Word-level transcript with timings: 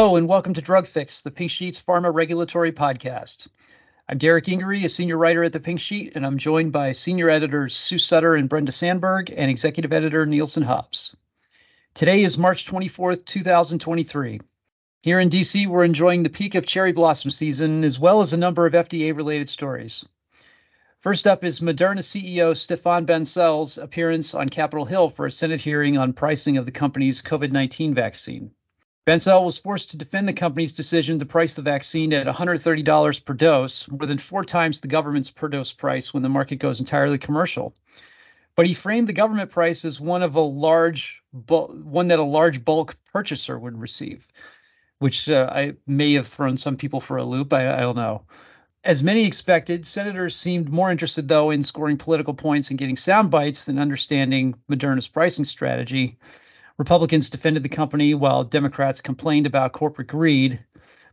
Hello, 0.00 0.16
and 0.16 0.26
welcome 0.26 0.54
to 0.54 0.62
Drug 0.62 0.86
Fix, 0.86 1.20
the 1.20 1.30
Pink 1.30 1.50
Sheet's 1.50 1.82
Pharma 1.82 2.10
Regulatory 2.10 2.72
Podcast. 2.72 3.48
I'm 4.08 4.16
Derrick 4.16 4.46
Gingery, 4.46 4.82
a 4.82 4.88
senior 4.88 5.18
writer 5.18 5.44
at 5.44 5.52
the 5.52 5.60
Pink 5.60 5.78
Sheet, 5.78 6.12
and 6.14 6.24
I'm 6.24 6.38
joined 6.38 6.72
by 6.72 6.92
senior 6.92 7.28
editors 7.28 7.76
Sue 7.76 7.98
Sutter 7.98 8.34
and 8.34 8.48
Brenda 8.48 8.72
Sandberg 8.72 9.30
and 9.30 9.50
executive 9.50 9.92
editor 9.92 10.24
Nielsen 10.24 10.62
Hobbs. 10.62 11.14
Today 11.92 12.22
is 12.22 12.38
March 12.38 12.66
24th, 12.66 13.26
2023. 13.26 14.40
Here 15.02 15.20
in 15.20 15.28
DC, 15.28 15.66
we're 15.66 15.84
enjoying 15.84 16.22
the 16.22 16.30
peak 16.30 16.54
of 16.54 16.64
cherry 16.64 16.92
blossom 16.92 17.30
season 17.30 17.84
as 17.84 18.00
well 18.00 18.20
as 18.20 18.32
a 18.32 18.38
number 18.38 18.64
of 18.64 18.72
FDA 18.72 19.14
related 19.14 19.50
stories. 19.50 20.08
First 21.00 21.26
up 21.26 21.44
is 21.44 21.60
Moderna 21.60 21.98
CEO 21.98 22.52
Stéphane 22.52 23.04
Bancel's 23.04 23.76
appearance 23.76 24.32
on 24.32 24.48
Capitol 24.48 24.86
Hill 24.86 25.10
for 25.10 25.26
a 25.26 25.30
Senate 25.30 25.60
hearing 25.60 25.98
on 25.98 26.14
pricing 26.14 26.56
of 26.56 26.64
the 26.64 26.72
company's 26.72 27.20
COVID 27.20 27.52
19 27.52 27.92
vaccine. 27.92 28.52
Bancel 29.06 29.44
was 29.44 29.58
forced 29.58 29.90
to 29.90 29.96
defend 29.98 30.28
the 30.28 30.32
company's 30.32 30.74
decision 30.74 31.18
to 31.18 31.26
price 31.26 31.54
the 31.54 31.62
vaccine 31.62 32.12
at 32.12 32.26
$130 32.26 33.24
per 33.24 33.34
dose, 33.34 33.88
more 33.88 34.06
than 34.06 34.18
four 34.18 34.44
times 34.44 34.80
the 34.80 34.88
government's 34.88 35.30
per 35.30 35.48
dose 35.48 35.72
price 35.72 36.12
when 36.12 36.22
the 36.22 36.28
market 36.28 36.56
goes 36.56 36.80
entirely 36.80 37.18
commercial. 37.18 37.74
But 38.56 38.66
he 38.66 38.74
framed 38.74 39.08
the 39.08 39.14
government 39.14 39.50
price 39.50 39.86
as 39.86 40.00
one 40.00 40.22
of 40.22 40.34
a 40.34 40.40
large, 40.40 41.22
one 41.46 42.08
that 42.08 42.18
a 42.18 42.24
large 42.24 42.62
bulk 42.62 42.96
purchaser 43.12 43.58
would 43.58 43.80
receive, 43.80 44.28
which 44.98 45.30
uh, 45.30 45.48
I 45.50 45.76
may 45.86 46.12
have 46.14 46.26
thrown 46.26 46.58
some 46.58 46.76
people 46.76 47.00
for 47.00 47.16
a 47.16 47.24
loop. 47.24 47.54
I, 47.54 47.72
I 47.74 47.80
don't 47.80 47.96
know. 47.96 48.24
As 48.84 49.02
many 49.02 49.24
expected, 49.24 49.86
senators 49.86 50.36
seemed 50.36 50.68
more 50.68 50.90
interested, 50.90 51.26
though, 51.26 51.50
in 51.50 51.62
scoring 51.62 51.96
political 51.96 52.34
points 52.34 52.70
and 52.70 52.78
getting 52.78 52.96
sound 52.96 53.30
bites 53.30 53.64
than 53.64 53.78
understanding 53.78 54.54
Moderna's 54.70 55.08
pricing 55.08 55.44
strategy. 55.44 56.18
Republicans 56.80 57.28
defended 57.28 57.62
the 57.62 57.68
company 57.68 58.14
while 58.14 58.42
Democrats 58.42 59.02
complained 59.02 59.46
about 59.46 59.74
corporate 59.74 60.08
greed. 60.08 60.64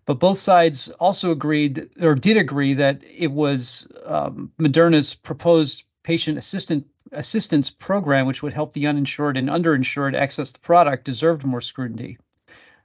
But 0.05 0.17
both 0.17 0.37
sides 0.37 0.87
also 0.87 1.31
agreed 1.31 1.89
or 2.01 2.15
did 2.15 2.37
agree 2.37 2.75
that 2.75 3.03
it 3.03 3.29
was 3.29 3.85
um, 4.05 4.53
Moderna's 4.57 5.13
proposed 5.13 5.83
patient 6.03 6.37
assistant 6.37 6.87
assistance 7.11 7.69
program, 7.69 8.27
which 8.27 8.41
would 8.41 8.53
help 8.53 8.71
the 8.71 8.87
uninsured 8.87 9.35
and 9.35 9.49
underinsured 9.49 10.15
access 10.15 10.53
the 10.53 10.59
product, 10.59 11.03
deserved 11.03 11.43
more 11.43 11.59
scrutiny. 11.59 12.17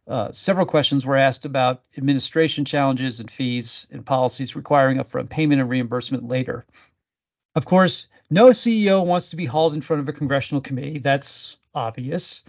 Uh, 0.08 0.32
several 0.32 0.66
questions 0.66 1.06
were 1.06 1.16
asked 1.16 1.44
about 1.44 1.84
administration 1.96 2.64
challenges 2.64 3.20
and 3.20 3.30
fees 3.30 3.86
and 3.92 4.04
policies 4.04 4.56
requiring 4.56 4.98
upfront 4.98 5.28
payment 5.28 5.60
and 5.60 5.70
reimbursement 5.70 6.26
later. 6.26 6.66
Of 7.54 7.64
course, 7.64 8.08
no 8.28 8.46
CEO 8.46 9.06
wants 9.06 9.30
to 9.30 9.36
be 9.36 9.46
hauled 9.46 9.74
in 9.74 9.82
front 9.82 10.00
of 10.00 10.08
a 10.08 10.12
congressional 10.12 10.62
committee. 10.62 10.98
That's 10.98 11.58
obvious. 11.72 12.42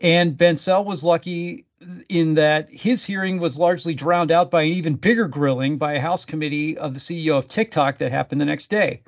And 0.00 0.36
Bancel 0.36 0.84
was 0.84 1.04
lucky 1.04 1.66
in 2.08 2.34
that 2.34 2.68
his 2.70 3.04
hearing 3.04 3.38
was 3.38 3.58
largely 3.58 3.94
drowned 3.94 4.30
out 4.30 4.50
by 4.50 4.62
an 4.62 4.72
even 4.72 4.94
bigger 4.96 5.28
grilling 5.28 5.78
by 5.78 5.94
a 5.94 6.00
House 6.00 6.24
committee 6.24 6.78
of 6.78 6.94
the 6.94 7.00
CEO 7.00 7.36
of 7.36 7.48
TikTok 7.48 7.98
that 7.98 8.10
happened 8.10 8.40
the 8.40 8.46
next 8.46 8.68
day. 8.68 9.02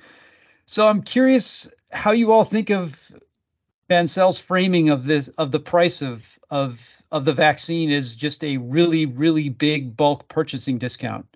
So 0.67 0.87
I'm 0.87 1.03
curious 1.03 1.71
how 1.91 2.13
you 2.13 2.33
all 2.33 2.45
think 2.45 2.71
of 2.71 3.13
Bancel's 3.91 4.39
framing 4.39 4.91
of 4.91 5.05
this 5.05 5.29
of 5.29 5.51
the 5.51 5.61
price 5.61 6.03
of 6.03 6.39
of 6.51 7.03
of 7.11 7.27
the 7.27 7.35
vaccine 7.35 7.91
is 7.91 8.17
just 8.17 8.43
a 8.43 8.57
really, 8.57 9.05
really 9.05 9.51
big 9.51 9.97
bulk 9.97 10.29
purchasing 10.29 10.79
discount. 10.79 11.27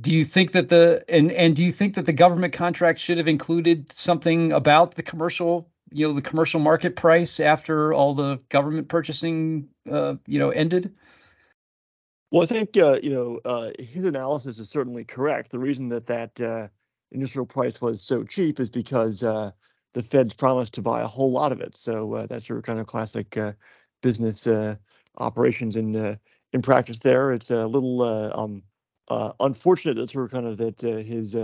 Do 0.00 0.14
you 0.14 0.24
think 0.24 0.52
that 0.52 0.68
the 0.68 1.04
and 1.08 1.32
and 1.32 1.56
do 1.56 1.64
you 1.64 1.72
think 1.72 1.96
that 1.96 2.06
the 2.06 2.12
government 2.12 2.52
contract 2.52 3.00
should 3.00 3.18
have 3.18 3.28
included 3.28 3.92
something 3.92 4.52
about 4.52 4.94
the 4.94 5.02
commercial, 5.02 5.68
you 5.90 6.06
know, 6.06 6.12
the 6.12 6.22
commercial 6.22 6.60
market 6.60 6.96
price 6.96 7.40
after 7.40 7.92
all 7.92 8.14
the 8.14 8.40
government 8.48 8.88
purchasing, 8.88 9.68
uh, 9.90 10.14
you 10.26 10.38
know, 10.38 10.50
ended? 10.50 10.94
Well, 12.30 12.42
I 12.42 12.46
think 12.46 12.76
uh, 12.76 12.98
you 13.02 13.10
know 13.10 13.40
uh, 13.44 13.70
his 13.78 14.04
analysis 14.04 14.58
is 14.58 14.68
certainly 14.68 15.04
correct. 15.04 15.50
The 15.50 15.58
reason 15.58 15.88
that 15.88 16.06
that 16.06 16.40
uh, 16.40 16.68
initial 17.10 17.46
price 17.46 17.80
was 17.80 18.02
so 18.02 18.24
cheap 18.24 18.60
is 18.60 18.68
because 18.68 19.22
uh, 19.22 19.52
the 19.94 20.02
Feds 20.02 20.34
promised 20.34 20.74
to 20.74 20.82
buy 20.82 21.00
a 21.00 21.06
whole 21.06 21.32
lot 21.32 21.52
of 21.52 21.60
it. 21.60 21.76
So 21.76 22.12
uh, 22.14 22.26
that's 22.26 22.48
your 22.48 22.60
kind 22.60 22.80
of 22.80 22.86
classic 22.86 23.36
business 24.02 24.46
operations 25.16 25.76
in 25.76 26.18
in 26.52 26.62
practice. 26.62 26.98
There, 26.98 27.32
it's 27.32 27.50
a 27.50 27.66
little 27.66 28.02
um, 28.02 28.62
unfortunate 29.40 29.94
that 29.94 30.10
sort 30.10 30.26
of 30.26 30.30
kind 30.30 30.46
of 30.46 30.58
that 30.58 30.80
his 30.82 31.34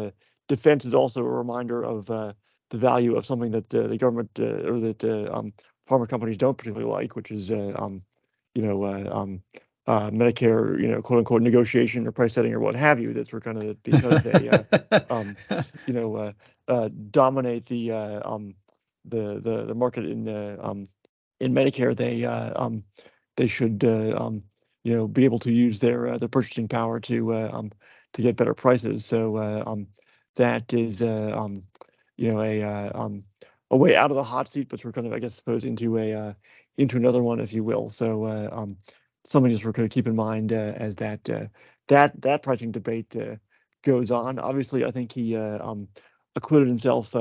defense 0.48 0.84
is 0.84 0.92
also 0.92 1.22
a 1.22 1.28
reminder 1.28 1.82
of 1.82 2.34
the 2.70 2.78
value 2.78 3.14
of 3.16 3.26
something 3.26 3.50
that 3.52 3.74
uh, 3.74 3.86
the 3.86 3.96
government 3.98 4.30
uh, 4.38 4.68
or 4.70 4.78
that 4.80 5.04
uh, 5.04 5.30
um, 5.32 5.52
pharma 5.88 6.08
companies 6.08 6.36
don't 6.36 6.56
particularly 6.56 6.90
like, 6.90 7.16
which 7.16 7.30
is 7.30 7.50
uh, 7.50 7.74
um, 7.78 8.00
you 8.54 8.62
know 8.62 8.84
uh, 8.84 9.08
um, 9.12 9.42
uh, 9.86 10.10
Medicare, 10.10 10.80
you 10.80 10.88
know, 10.88 11.02
quote 11.02 11.18
unquote 11.18 11.42
negotiation 11.42 12.06
or 12.06 12.12
price 12.12 12.34
setting 12.34 12.52
or 12.54 12.60
what 12.60 12.74
have 12.74 12.98
you. 13.00 13.12
That's 13.12 13.32
where 13.32 13.40
kind 13.40 13.58
of 13.58 13.82
because 13.82 14.22
they, 14.22 14.48
uh, 14.48 14.64
um, 15.10 15.36
you 15.86 15.92
know, 15.92 16.16
uh, 16.16 16.32
uh, 16.68 16.88
dominate 17.10 17.66
the 17.66 17.92
uh, 17.92 18.20
um, 18.24 18.54
the 19.04 19.40
the 19.40 19.64
the 19.66 19.74
market 19.74 20.04
in 20.06 20.28
uh, 20.28 20.56
um, 20.60 20.88
in 21.40 21.52
Medicare, 21.52 21.96
they 21.96 22.24
uh, 22.24 22.52
um, 22.62 22.82
they 23.36 23.46
should 23.46 23.84
uh, 23.84 24.16
um, 24.18 24.42
you 24.84 24.94
know 24.94 25.06
be 25.06 25.24
able 25.24 25.38
to 25.40 25.52
use 25.52 25.80
their 25.80 26.08
uh, 26.08 26.18
their 26.18 26.28
purchasing 26.28 26.68
power 26.68 26.98
to 27.00 27.34
uh, 27.34 27.50
um, 27.52 27.70
to 28.14 28.22
get 28.22 28.36
better 28.36 28.54
prices. 28.54 29.04
So 29.04 29.36
uh, 29.36 29.62
um, 29.66 29.86
that 30.36 30.72
is 30.72 31.02
uh, 31.02 31.34
um, 31.36 31.62
you 32.16 32.32
know 32.32 32.42
a 32.42 32.62
uh, 32.62 32.90
um, 32.94 33.24
a 33.70 33.76
way 33.76 33.96
out 33.96 34.10
of 34.10 34.16
the 34.16 34.22
hot 34.22 34.50
seat, 34.50 34.68
but 34.68 34.84
we're 34.84 34.92
kind 34.92 35.06
of 35.06 35.12
I 35.12 35.18
guess 35.18 35.34
suppose 35.34 35.64
into 35.64 35.98
a 35.98 36.12
uh, 36.12 36.32
into 36.76 36.96
another 36.96 37.22
one, 37.22 37.40
if 37.40 37.52
you 37.52 37.64
will. 37.64 37.88
So 37.88 38.24
uh, 38.24 38.48
um, 38.52 38.76
something 39.24 39.50
just 39.52 39.64
we're 39.64 39.72
going 39.72 39.88
to 39.88 39.94
keep 39.94 40.06
in 40.06 40.16
mind 40.16 40.52
uh, 40.52 40.74
as 40.76 40.96
that 40.96 41.28
uh, 41.28 41.46
that 41.88 42.20
that 42.22 42.42
pricing 42.42 42.72
debate 42.72 43.14
uh, 43.16 43.36
goes 43.82 44.10
on. 44.10 44.38
Obviously, 44.38 44.84
I 44.84 44.90
think 44.90 45.12
he 45.12 45.36
um, 45.36 45.88
acquitted 46.36 46.68
himself 46.68 47.14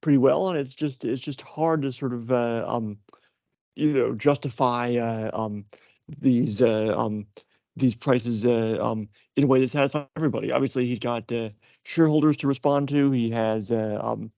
pretty 0.00 0.18
well, 0.18 0.50
and 0.50 0.58
it's 0.58 0.74
just 0.74 1.04
it's 1.04 1.22
just 1.22 1.40
hard 1.40 1.82
to 1.82 1.92
sort 1.92 2.12
of 2.12 2.32
um, 2.32 2.98
you 3.76 3.92
know 3.92 4.14
justify 4.14 4.96
um, 5.32 5.64
these 6.20 6.60
uh, 6.60 6.94
um, 6.96 7.26
these 7.76 7.94
prices 7.94 8.46
uh, 8.46 8.78
um, 8.80 9.08
in 9.36 9.44
a 9.44 9.46
way 9.46 9.60
that 9.60 9.70
satisfies 9.70 10.06
everybody. 10.16 10.52
Obviously, 10.52 10.86
he's 10.86 10.98
got 10.98 11.30
uh, 11.32 11.50
shareholders 11.84 12.38
to 12.38 12.48
respond 12.48 12.88
to. 12.88 13.10
He 13.12 13.30
has 13.30 13.70
uh, 13.70 14.00
um, 14.02 14.32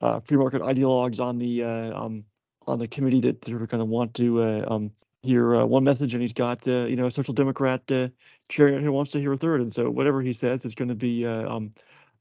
uh, 0.00 0.20
free 0.20 0.38
market 0.38 0.62
ideologues 0.62 1.20
on 1.20 1.38
the 1.38 1.64
uh, 1.64 2.02
um, 2.02 2.24
on 2.66 2.78
the 2.78 2.88
committee 2.88 3.20
that 3.20 3.44
sort 3.44 3.60
of 3.60 3.68
kind 3.68 3.82
of 3.82 3.88
want 3.88 4.14
to 4.14 4.42
um, 4.42 4.90
hear 5.22 5.66
one 5.66 5.84
message, 5.84 6.14
and 6.14 6.22
he's 6.22 6.32
got 6.32 6.66
you 6.66 6.96
know 6.96 7.06
a 7.06 7.10
social 7.10 7.34
democrat 7.34 7.86
chair 8.48 8.80
who 8.80 8.92
wants 8.92 9.12
to 9.12 9.20
hear 9.20 9.32
a 9.32 9.36
third. 9.36 9.60
And 9.60 9.74
so 9.74 9.90
whatever 9.90 10.22
he 10.22 10.32
says 10.32 10.64
is 10.64 10.74
going 10.74 10.88
to 10.88 10.94
be 10.94 11.26
um, 11.26 11.72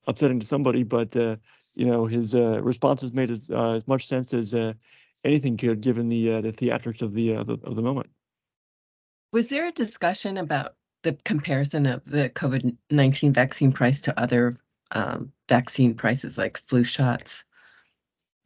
upsetting 0.08 0.40
to 0.42 0.46
somebody. 0.46 0.84
But 0.84 1.16
you 1.16 1.86
know 1.86 2.06
his 2.06 2.34
responses 2.34 3.14
made 3.14 3.32
as, 3.32 3.50
as 3.50 3.88
much 3.88 4.08
sense 4.08 4.34
as 4.34 4.54
anything 5.24 5.56
could, 5.56 5.82
given 5.82 6.10
the 6.10 6.42
the 6.42 6.52
theatrics 6.52 7.02
of 7.02 7.14
the, 7.14 7.36
the 7.44 7.60
of 7.64 7.76
the 7.76 7.82
moment. 7.82 8.10
Was 9.32 9.48
there 9.48 9.68
a 9.68 9.72
discussion 9.72 10.38
about 10.38 10.76
the 11.04 11.14
comparison 11.26 11.86
of 11.86 12.04
the 12.06 12.30
COVID 12.30 12.76
19 12.90 13.34
vaccine 13.34 13.72
price 13.72 14.02
to 14.02 14.20
other 14.20 14.58
um, 14.92 15.32
vaccine 15.48 15.96
prices 15.96 16.38
like 16.38 16.58
flu 16.58 16.84
shots? 16.84 17.44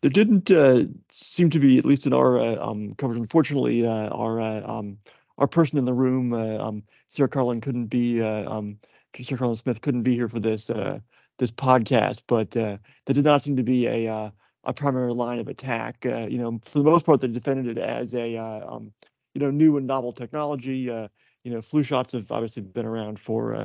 There 0.01 0.11
didn't 0.11 0.51
uh, 0.51 0.83
seem 1.09 1.49
to 1.51 1.59
be, 1.59 1.77
at 1.77 1.85
least 1.85 2.05
in 2.05 2.13
our 2.13 2.39
uh, 2.39 2.55
um, 2.55 2.93
coverage. 2.95 3.19
Unfortunately, 3.19 3.85
uh, 3.85 4.09
our 4.09 4.39
uh, 4.39 4.61
um, 4.61 4.99
our 5.37 5.47
person 5.47 5.77
in 5.77 5.85
the 5.85 5.93
room, 5.93 6.33
uh, 6.33 6.57
um, 6.57 6.83
Sarah 7.09 7.29
Karlin, 7.29 7.61
couldn't 7.61 7.87
be. 7.87 8.21
Uh, 8.21 8.49
um, 8.49 8.79
Sarah 9.19 9.41
Karlin 9.41 9.57
Smith 9.57 9.81
couldn't 9.81 10.03
be 10.03 10.13
here 10.13 10.29
for 10.29 10.39
this 10.39 10.69
uh, 10.69 10.99
this 11.39 11.51
podcast, 11.51 12.21
but 12.27 12.55
uh, 12.55 12.77
there 13.05 13.13
did 13.13 13.25
not 13.25 13.43
seem 13.43 13.55
to 13.55 13.63
be 13.63 13.87
a 13.87 14.31
a 14.63 14.73
primary 14.73 15.13
line 15.13 15.39
of 15.39 15.47
attack. 15.47 16.05
You 16.05 16.37
know, 16.37 16.59
for 16.65 16.79
the 16.79 16.85
most 16.85 17.05
part, 17.05 17.21
they 17.21 17.27
defended 17.27 17.77
it 17.77 17.81
as 17.81 18.13
a 18.13 18.37
um, 18.37 18.91
you 19.33 19.41
know 19.41 19.49
new 19.49 19.77
and 19.77 19.87
novel 19.87 20.13
technology. 20.13 20.89
Uh, 20.91 21.07
you 21.43 21.51
know, 21.51 21.61
flu 21.61 21.81
shots 21.81 22.13
have 22.13 22.31
obviously 22.31 22.61
been 22.61 22.85
around 22.85 23.19
for 23.19 23.55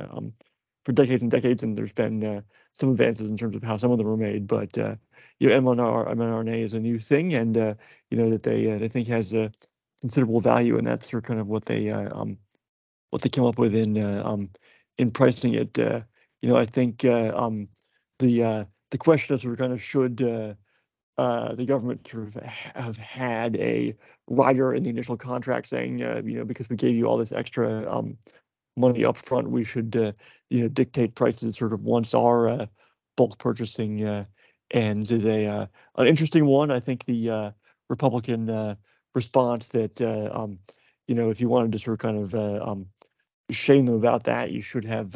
for 0.85 0.91
decades 0.91 1.21
and 1.21 1.31
decades, 1.31 1.63
and 1.63 1.77
there's 1.77 1.93
been 1.93 2.23
uh, 2.23 2.41
some 2.73 2.89
advances 2.91 3.29
in 3.29 3.37
terms 3.37 3.55
of 3.55 3.63
how 3.63 3.77
some 3.77 3.91
of 3.91 3.97
them 3.97 4.07
were 4.07 4.17
made. 4.17 4.47
But 4.47 4.77
uh, 4.77 4.95
you 5.39 5.49
know, 5.49 5.61
mRNA, 5.61 6.63
is 6.63 6.73
a 6.73 6.79
new 6.79 6.99
thing, 6.99 7.33
and 7.33 7.57
uh, 7.57 7.75
you 8.11 8.17
know 8.17 8.29
that 8.29 8.43
they 8.43 8.71
uh, 8.71 8.77
they 8.77 8.87
think 8.87 9.07
has 9.07 9.33
a 9.33 9.51
considerable 10.01 10.41
value, 10.41 10.77
and 10.77 10.85
that's 10.85 11.09
sort 11.09 11.23
of 11.23 11.27
kind 11.27 11.39
of 11.39 11.47
what 11.47 11.65
they 11.65 11.89
uh, 11.89 12.09
um, 12.13 12.37
what 13.11 13.21
they 13.21 13.29
came 13.29 13.45
up 13.45 13.57
with 13.57 13.73
in 13.73 13.97
uh, 13.97 14.23
um, 14.25 14.49
in 14.97 15.11
pricing 15.11 15.53
it. 15.53 15.77
You 15.77 16.49
know, 16.49 16.57
I 16.57 16.65
think 16.65 17.05
um, 17.05 17.69
the 18.19 18.67
the 18.91 18.97
question 18.97 19.35
is 19.35 19.41
sort 19.41 19.53
of 19.53 19.59
kind 19.59 19.73
of 19.73 19.81
should 19.81 20.17
the 20.17 21.65
government 21.65 22.07
sort 22.11 22.27
of 22.27 22.43
have 22.43 22.97
had 22.97 23.55
a 23.55 23.95
rider 24.27 24.73
in 24.73 24.83
the 24.83 24.89
initial 24.89 25.15
contract 25.15 25.69
saying, 25.69 25.99
you 25.99 26.37
know, 26.37 26.45
because 26.45 26.69
we 26.69 26.75
gave 26.75 26.95
you 26.95 27.05
all 27.05 27.15
this 27.15 27.31
extra 27.31 27.89
um, 27.89 28.17
money 28.75 29.05
up 29.05 29.17
front, 29.17 29.49
we 29.49 29.63
should, 29.63 29.95
uh, 29.95 30.11
you 30.49 30.61
know, 30.61 30.67
dictate 30.67 31.15
prices 31.15 31.57
sort 31.57 31.73
of 31.73 31.83
once 31.83 32.13
our 32.13 32.49
uh, 32.49 32.65
bulk 33.15 33.37
purchasing 33.37 34.05
uh, 34.05 34.25
ends 34.71 35.11
is 35.11 35.25
a 35.25 35.45
uh, 35.45 35.65
an 35.97 36.07
interesting 36.07 36.45
one. 36.45 36.71
I 36.71 36.79
think 36.79 37.05
the 37.05 37.29
uh, 37.29 37.51
Republican 37.89 38.49
uh, 38.49 38.75
response 39.13 39.69
that, 39.69 40.01
um, 40.31 40.59
you 41.07 41.15
know, 41.15 41.29
if 41.29 41.39
you 41.39 41.49
wanted 41.49 41.71
to 41.73 41.79
sort 41.79 41.93
of 41.93 41.99
kind 41.99 42.17
of 42.17 42.35
um, 42.35 42.87
shame 43.51 43.85
them 43.85 43.95
about 43.95 44.23
that. 44.23 44.51
You 44.51 44.61
should 44.61 44.85
have 44.85 45.11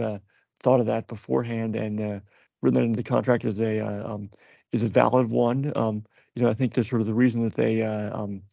thought 0.60 0.80
of 0.80 0.86
that 0.88 1.08
beforehand 1.08 1.76
and 1.76 2.22
written 2.62 2.80
that 2.80 2.84
into 2.84 2.98
the 2.98 3.04
contract 3.04 3.46
as 3.46 3.60
a 3.60 3.80
um, 3.80 4.30
is 4.72 4.84
a 4.84 4.90
valid 4.90 5.30
one. 5.30 5.72
Um, 5.76 6.04
you 6.36 6.44
know, 6.44 6.50
I 6.50 6.54
think 6.54 6.74
that's 6.74 6.90
sort 6.90 7.02
of 7.02 7.08
the 7.08 7.14
reason 7.14 7.42
that 7.44 7.56
they 7.56 7.82
um, 7.82 8.44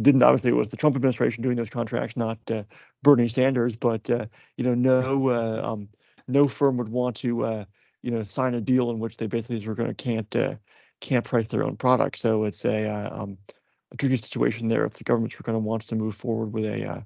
didn't 0.00 0.22
obviously 0.22 0.50
it 0.50 0.54
was 0.54 0.68
the 0.68 0.76
Trump 0.76 0.96
administration 0.96 1.42
doing 1.42 1.56
those 1.56 1.70
contracts, 1.70 2.16
not 2.16 2.38
uh, 2.50 2.62
Bernie 3.02 3.28
Sanders. 3.28 3.76
But 3.76 4.08
uh, 4.10 4.26
you 4.56 4.64
know, 4.64 4.74
no 4.74 5.30
um, 5.62 5.88
no 6.28 6.48
firm 6.48 6.76
would 6.78 6.88
want 6.88 7.16
to 7.16 7.66
you 8.02 8.10
know 8.10 8.22
sign 8.24 8.54
a 8.54 8.60
deal 8.60 8.90
in 8.90 8.98
which 8.98 9.16
they 9.16 9.26
basically 9.26 9.66
are 9.66 9.74
going 9.74 9.92
to 9.92 9.94
can't 9.94 10.60
can't 11.00 11.24
price 11.24 11.48
their 11.48 11.64
own 11.64 11.76
product. 11.76 12.18
So 12.18 12.44
it's 12.44 12.64
a 12.64 12.86
um, 12.88 13.38
a 13.90 13.96
tricky 13.96 14.16
situation 14.16 14.68
there 14.68 14.84
if 14.84 14.94
the 14.94 15.04
government's 15.04 15.36
going 15.36 15.54
to 15.54 15.58
wants 15.58 15.86
to 15.88 15.96
move 15.96 16.14
forward 16.14 16.52
with 16.52 16.64
a 16.64 17.04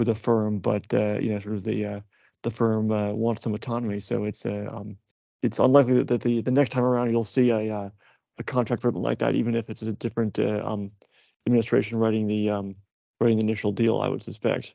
with 0.00 0.08
a 0.08 0.14
firm, 0.16 0.58
but 0.58 0.92
uh, 0.92 1.18
you 1.20 1.28
know, 1.28 1.38
sort 1.38 1.54
of 1.54 1.62
the 1.62 1.86
uh, 1.86 2.00
the 2.42 2.50
firm 2.50 2.90
uh, 2.90 3.12
wants 3.12 3.42
some 3.42 3.54
autonomy. 3.54 4.00
So 4.00 4.24
it's 4.24 4.44
um, 4.46 4.96
it's 5.42 5.60
unlikely 5.60 6.02
that 6.02 6.22
the 6.22 6.40
the 6.40 6.50
next 6.50 6.70
time 6.70 6.82
around 6.82 7.12
you'll 7.12 7.22
see 7.22 7.50
a 7.50 7.92
a 8.38 8.42
contract 8.42 8.82
written 8.82 9.02
like 9.02 9.18
that, 9.18 9.34
even 9.34 9.54
if 9.54 9.68
it's 9.68 9.82
a 9.82 9.92
different 9.92 10.38
um, 10.38 10.90
administration 11.46 11.98
writing 11.98 12.26
the 12.26 12.50
um, 12.50 12.74
writing 13.20 13.36
the 13.36 13.44
initial 13.44 13.70
deal. 13.70 14.00
I 14.00 14.08
would 14.08 14.22
suspect. 14.22 14.72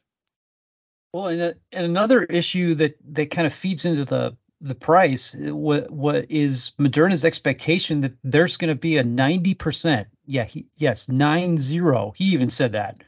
Well, 1.16 1.28
and, 1.28 1.56
and 1.72 1.86
another 1.86 2.22
issue 2.24 2.76
that 2.76 2.98
that 3.14 3.32
kind 3.32 3.48
of 3.48 3.54
feeds 3.54 3.86
into 3.86 4.04
the 4.04 4.36
the 4.60 4.76
price 4.76 5.34
what 5.34 5.90
what 5.90 6.30
is 6.30 6.74
Moderna's 6.78 7.24
expectation 7.24 8.02
that 8.02 8.18
there's 8.22 8.58
going 8.58 8.68
to 8.68 8.76
be 8.76 8.98
a 8.98 9.04
90% 9.06 10.08
yeah 10.26 10.44
he, 10.44 10.66
yes 10.76 11.08
90 11.08 12.12
he 12.16 12.26
even 12.34 12.50
said 12.50 12.74
that. 12.74 13.02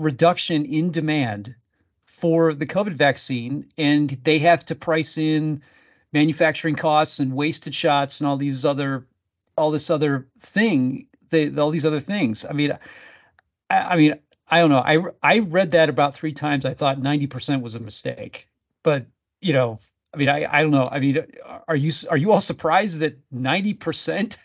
Reduction 0.00 0.64
in 0.64 0.90
demand 0.90 1.54
for 2.04 2.52
the 2.52 2.66
COVID 2.66 2.94
vaccine, 2.94 3.70
and 3.78 4.10
they 4.10 4.40
have 4.40 4.64
to 4.64 4.74
price 4.74 5.16
in 5.16 5.62
manufacturing 6.12 6.74
costs 6.74 7.20
and 7.20 7.32
wasted 7.32 7.76
shots 7.76 8.20
and 8.20 8.26
all 8.26 8.38
these 8.38 8.64
other 8.64 9.06
all 9.56 9.70
this 9.70 9.88
other 9.88 10.26
thing 10.40 11.06
they, 11.30 11.56
all 11.56 11.70
these 11.70 11.86
other 11.86 12.00
things. 12.00 12.44
I 12.44 12.54
mean 12.54 12.72
I, 13.70 13.78
I, 13.78 13.96
mean 13.96 14.18
i 14.48 14.60
don't 14.60 14.70
know 14.70 14.78
i 14.78 14.98
i 15.22 15.38
read 15.40 15.72
that 15.72 15.88
about 15.88 16.14
three 16.14 16.32
times 16.32 16.64
i 16.64 16.74
thought 16.74 16.98
90% 16.98 17.62
was 17.62 17.74
a 17.74 17.80
mistake 17.80 18.48
but 18.82 19.06
you 19.40 19.52
know 19.52 19.80
i 20.14 20.16
mean 20.16 20.28
i 20.28 20.46
i 20.50 20.62
don't 20.62 20.70
know 20.70 20.84
i 20.90 21.00
mean 21.00 21.26
are 21.68 21.76
you 21.76 21.92
are 22.10 22.16
you 22.16 22.32
all 22.32 22.40
surprised 22.40 23.00
that 23.00 23.18
90% 23.32 24.38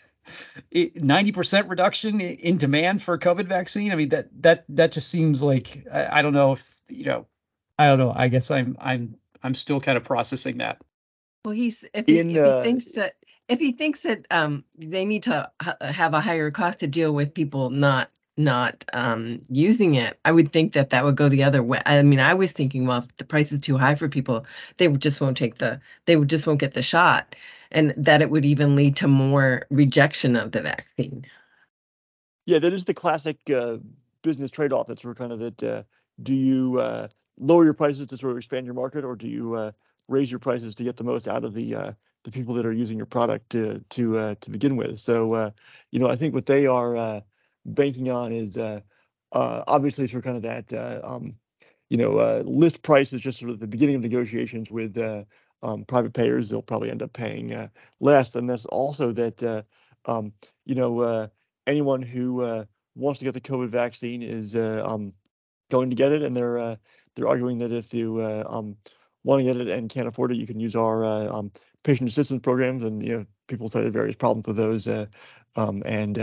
90% 0.72 1.68
reduction 1.68 2.20
in 2.20 2.56
demand 2.56 3.02
for 3.02 3.18
COVID 3.18 3.46
vaccine. 3.46 3.92
I 3.92 3.96
mean, 3.96 4.10
that, 4.10 4.28
that, 4.42 4.64
that 4.70 4.92
just 4.92 5.08
seems 5.08 5.42
like, 5.42 5.86
I, 5.92 6.18
I 6.18 6.22
don't 6.22 6.32
know 6.32 6.52
if, 6.52 6.80
you 6.88 7.04
know, 7.04 7.26
I 7.78 7.88
don't 7.88 7.98
know. 7.98 8.12
I 8.14 8.28
guess 8.28 8.50
I'm, 8.50 8.76
I'm, 8.80 9.16
I'm 9.42 9.54
still 9.54 9.80
kind 9.80 9.96
of 9.96 10.04
processing 10.04 10.58
that. 10.58 10.80
Well, 11.44 11.54
he's, 11.54 11.84
if 11.92 12.06
he, 12.06 12.20
in, 12.20 12.30
if 12.30 12.36
he 12.36 12.62
thinks 12.62 12.84
that, 12.92 13.14
if 13.48 13.58
he 13.58 13.72
thinks 13.72 14.00
that 14.00 14.26
um, 14.30 14.64
they 14.76 15.04
need 15.04 15.24
to 15.24 15.50
ha- 15.60 15.76
have 15.80 16.14
a 16.14 16.20
higher 16.20 16.50
cost 16.50 16.80
to 16.80 16.86
deal 16.86 17.12
with 17.12 17.34
people 17.34 17.70
not 17.70 18.08
not 18.36 18.84
um, 18.92 19.42
using 19.48 19.94
it, 19.94 20.18
I 20.24 20.32
would 20.32 20.52
think 20.52 20.72
that 20.72 20.90
that 20.90 21.04
would 21.04 21.16
go 21.16 21.28
the 21.28 21.44
other 21.44 21.62
way. 21.62 21.80
I 21.84 22.02
mean, 22.02 22.20
I 22.20 22.34
was 22.34 22.52
thinking, 22.52 22.86
well, 22.86 23.00
if 23.00 23.16
the 23.16 23.24
price 23.24 23.52
is 23.52 23.60
too 23.60 23.76
high 23.76 23.94
for 23.94 24.08
people, 24.08 24.46
they 24.78 24.88
just 24.88 25.20
won't 25.20 25.36
take 25.36 25.58
the, 25.58 25.80
they 26.06 26.16
would 26.16 26.30
just 26.30 26.46
won't 26.46 26.60
get 26.60 26.72
the 26.72 26.82
shot 26.82 27.36
and 27.70 27.94
that 27.96 28.22
it 28.22 28.30
would 28.30 28.44
even 28.44 28.76
lead 28.76 28.96
to 28.96 29.08
more 29.08 29.66
rejection 29.70 30.36
of 30.36 30.52
the 30.52 30.62
vaccine. 30.62 31.24
Yeah, 32.46 32.58
that 32.58 32.72
is 32.72 32.84
the 32.84 32.94
classic 32.94 33.38
uh, 33.50 33.78
business 34.22 34.50
trade-off. 34.50 34.86
That's 34.86 35.02
sort 35.02 35.12
of 35.12 35.18
kind 35.18 35.32
of 35.32 35.38
that. 35.40 35.62
Uh, 35.62 35.82
do 36.22 36.34
you 36.34 36.78
uh, 36.78 37.08
lower 37.38 37.64
your 37.64 37.74
prices 37.74 38.06
to 38.08 38.16
sort 38.16 38.32
of 38.32 38.38
expand 38.38 38.66
your 38.66 38.74
market, 38.74 39.04
or 39.04 39.16
do 39.16 39.28
you 39.28 39.54
uh, 39.54 39.72
raise 40.08 40.30
your 40.30 40.40
prices 40.40 40.74
to 40.76 40.84
get 40.84 40.96
the 40.96 41.04
most 41.04 41.28
out 41.28 41.44
of 41.44 41.54
the 41.54 41.74
uh, 41.74 41.92
the 42.24 42.30
people 42.30 42.54
that 42.54 42.66
are 42.66 42.72
using 42.72 42.96
your 42.96 43.06
product 43.06 43.50
to 43.50 43.80
to 43.90 44.18
uh, 44.18 44.34
to 44.40 44.50
begin 44.50 44.76
with? 44.76 44.98
So, 44.98 45.52
you 45.90 46.00
know, 46.00 46.08
I 46.08 46.16
think 46.16 46.34
what 46.34 46.46
they 46.46 46.66
are 46.66 47.22
banking 47.64 48.10
on 48.10 48.32
is 48.32 48.58
obviously 49.32 50.06
sort 50.06 50.20
of 50.20 50.24
kind 50.24 50.36
of 50.36 50.42
that. 50.42 51.02
Um, 51.04 51.36
you 51.90 51.98
know, 51.98 52.42
list 52.46 52.82
price 52.82 53.12
is 53.12 53.20
just 53.20 53.38
sort 53.38 53.50
of 53.50 53.60
the 53.60 53.66
beginning 53.66 53.96
of 53.96 54.02
negotiations 54.02 54.70
with 54.70 54.96
um, 55.62 55.84
private 55.84 56.12
payers, 56.12 56.48
they'll 56.48 56.62
probably 56.62 56.90
end 56.90 57.02
up 57.02 57.12
paying 57.12 57.52
uh, 57.52 57.68
less. 58.00 58.34
And 58.34 58.48
that's 58.48 58.66
also 58.66 59.12
that, 59.12 59.42
uh, 59.42 59.62
um, 60.06 60.32
you 60.64 60.74
know, 60.74 61.00
uh, 61.00 61.28
anyone 61.66 62.02
who 62.02 62.42
uh, 62.42 62.64
wants 62.94 63.18
to 63.20 63.24
get 63.24 63.34
the 63.34 63.40
COVID 63.40 63.68
vaccine 63.68 64.22
is 64.22 64.56
uh, 64.56 64.82
um, 64.84 65.12
going 65.70 65.90
to 65.90 65.96
get 65.96 66.12
it, 66.12 66.22
and 66.22 66.36
they're 66.36 66.58
uh, 66.58 66.76
they're 67.14 67.28
arguing 67.28 67.58
that 67.58 67.72
if 67.72 67.94
you 67.94 68.24
um, 68.24 68.76
want 69.22 69.40
to 69.40 69.44
get 69.44 69.56
it 69.56 69.68
and 69.68 69.90
can't 69.90 70.08
afford 70.08 70.32
it, 70.32 70.38
you 70.38 70.46
can 70.46 70.58
use 70.58 70.74
our 70.74 71.04
um, 71.04 71.52
patient 71.84 72.08
assistance 72.08 72.42
programs, 72.42 72.84
and 72.84 73.04
you 73.04 73.18
know, 73.18 73.26
people 73.48 73.68
cited 73.68 73.92
various 73.92 74.16
problems 74.16 74.46
with 74.46 74.56
those, 74.56 74.86
and 74.86 76.18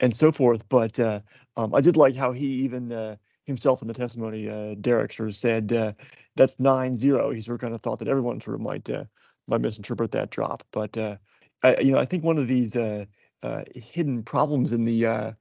and 0.00 0.14
so 0.14 0.32
forth. 0.32 0.68
But 0.68 0.98
I 1.00 1.80
did 1.80 1.96
like 1.96 2.16
how 2.16 2.32
he 2.32 2.46
even 2.46 3.16
himself 3.48 3.82
in 3.82 3.88
the 3.88 3.94
testimony, 3.94 4.48
uh, 4.48 4.74
Derrick 4.80 5.12
sort 5.12 5.30
of 5.30 5.34
said 5.34 5.72
uh, 5.72 5.92
that's 6.36 6.60
nine 6.60 6.96
zero. 6.96 7.30
He 7.30 7.40
sort 7.40 7.56
of 7.56 7.62
kind 7.62 7.74
of 7.74 7.80
thought 7.80 7.98
that 7.98 8.06
everyone 8.06 8.40
sort 8.40 8.54
of 8.54 8.60
might 8.60 8.88
uh, 8.88 9.04
might 9.48 9.62
misinterpret 9.62 10.12
that 10.12 10.30
drop, 10.30 10.62
but 10.70 10.96
uh, 10.96 11.16
I, 11.64 11.78
you 11.78 11.90
know 11.90 11.98
I 11.98 12.04
think 12.04 12.22
one 12.22 12.38
of 12.38 12.46
these 12.46 12.76
uh, 12.76 13.06
uh, 13.42 13.64
hidden 13.74 14.22
problems 14.22 14.70
in 14.72 14.84
the 14.84 15.34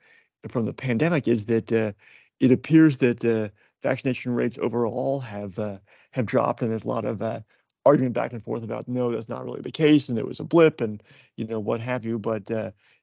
from 0.47 0.65
the 0.65 0.73
pandemic 0.73 1.27
is 1.27 1.45
that 1.47 1.71
it 2.39 2.51
appears 2.51 2.97
that 2.97 3.51
vaccination 3.83 4.33
rates 4.33 4.57
overall 4.59 5.19
have 5.19 5.57
have 6.11 6.25
dropped, 6.25 6.61
and 6.63 6.71
there's 6.71 6.85
a 6.85 6.89
lot 6.89 7.05
of 7.05 7.19
argument 7.87 8.13
back 8.13 8.33
and 8.33 8.43
forth 8.43 8.63
about 8.63 8.87
no, 8.87 9.11
that's 9.11 9.29
not 9.29 9.45
really 9.45 9.61
the 9.61 9.71
case, 9.71 10.09
and 10.09 10.19
it 10.19 10.27
was 10.27 10.39
a 10.39 10.43
blip, 10.43 10.81
and 10.81 11.01
you 11.35 11.45
know 11.45 11.59
what 11.59 11.81
have 11.81 12.05
you. 12.05 12.19
But 12.19 12.49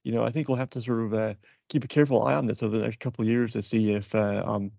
you 0.04 0.12
know, 0.12 0.22
I 0.22 0.30
think 0.30 0.48
we'll 0.48 0.58
have 0.58 0.70
to 0.70 0.80
sort 0.80 1.00
of 1.00 1.14
uh, 1.14 1.34
keep 1.68 1.82
a 1.82 1.88
careful 1.88 2.22
eye 2.22 2.34
on 2.34 2.46
this 2.46 2.62
over 2.62 2.76
the 2.76 2.84
next 2.84 3.00
couple 3.00 3.22
of 3.22 3.28
years 3.28 3.54
to 3.54 3.62
see 3.62 3.94
if, 3.94 4.14
uh, 4.14 4.42
um, 4.46 4.70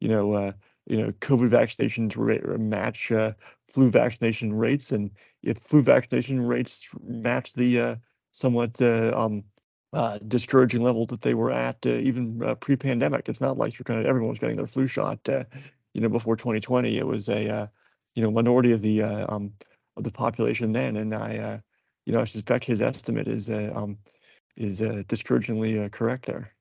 you 0.00 0.08
know, 0.08 0.32
uh, 0.32 0.52
you 0.86 0.96
know, 0.96 1.10
COVID 1.20 1.50
vaccinations 1.50 2.14
ra- 2.16 2.56
match 2.56 3.12
uh, 3.12 3.34
flu 3.68 3.90
vaccination 3.90 4.52
rates, 4.54 4.90
and 4.90 5.10
if 5.42 5.58
flu 5.58 5.82
vaccination 5.82 6.40
rates 6.40 6.88
match 7.02 7.52
the 7.52 7.80
uh, 7.80 7.96
somewhat 8.32 8.80
uh, 8.80 9.12
um, 9.14 9.44
discouraging 10.28 10.82
level 10.82 11.04
that 11.06 11.20
they 11.20 11.34
were 11.34 11.50
at 11.50 11.84
even 11.84 12.56
pre-pandemic. 12.60 13.28
It's 13.28 13.40
not 13.40 13.58
like 13.58 13.78
you're 13.78 13.84
kind 13.84 14.00
of 14.00 14.06
everyone 14.06 14.30
was 14.30 14.38
getting 14.38 14.56
their 14.56 14.66
flu 14.66 14.86
shot, 14.86 15.18
you 15.92 16.00
know, 16.00 16.08
before 16.08 16.36
2020. 16.36 16.96
It 16.96 17.06
was 17.06 17.28
a, 17.28 17.70
you 18.14 18.22
know, 18.22 18.30
minority 18.30 18.72
of 18.72 18.82
the 18.82 19.02
um, 19.02 19.52
of 19.96 20.04
the 20.04 20.12
population 20.12 20.72
then, 20.72 20.96
and 20.96 21.14
I, 21.14 21.62
you 22.06 22.12
know, 22.12 22.20
I 22.20 22.24
suspect 22.24 22.64
his 22.64 22.82
estimate 22.82 23.28
is 23.28 23.50
um, 23.50 23.98
is 24.56 24.82
uh, 24.82 25.02
discouragingly 25.08 25.82
uh, 25.82 25.88
correct 25.88 26.26
there. 26.26 26.52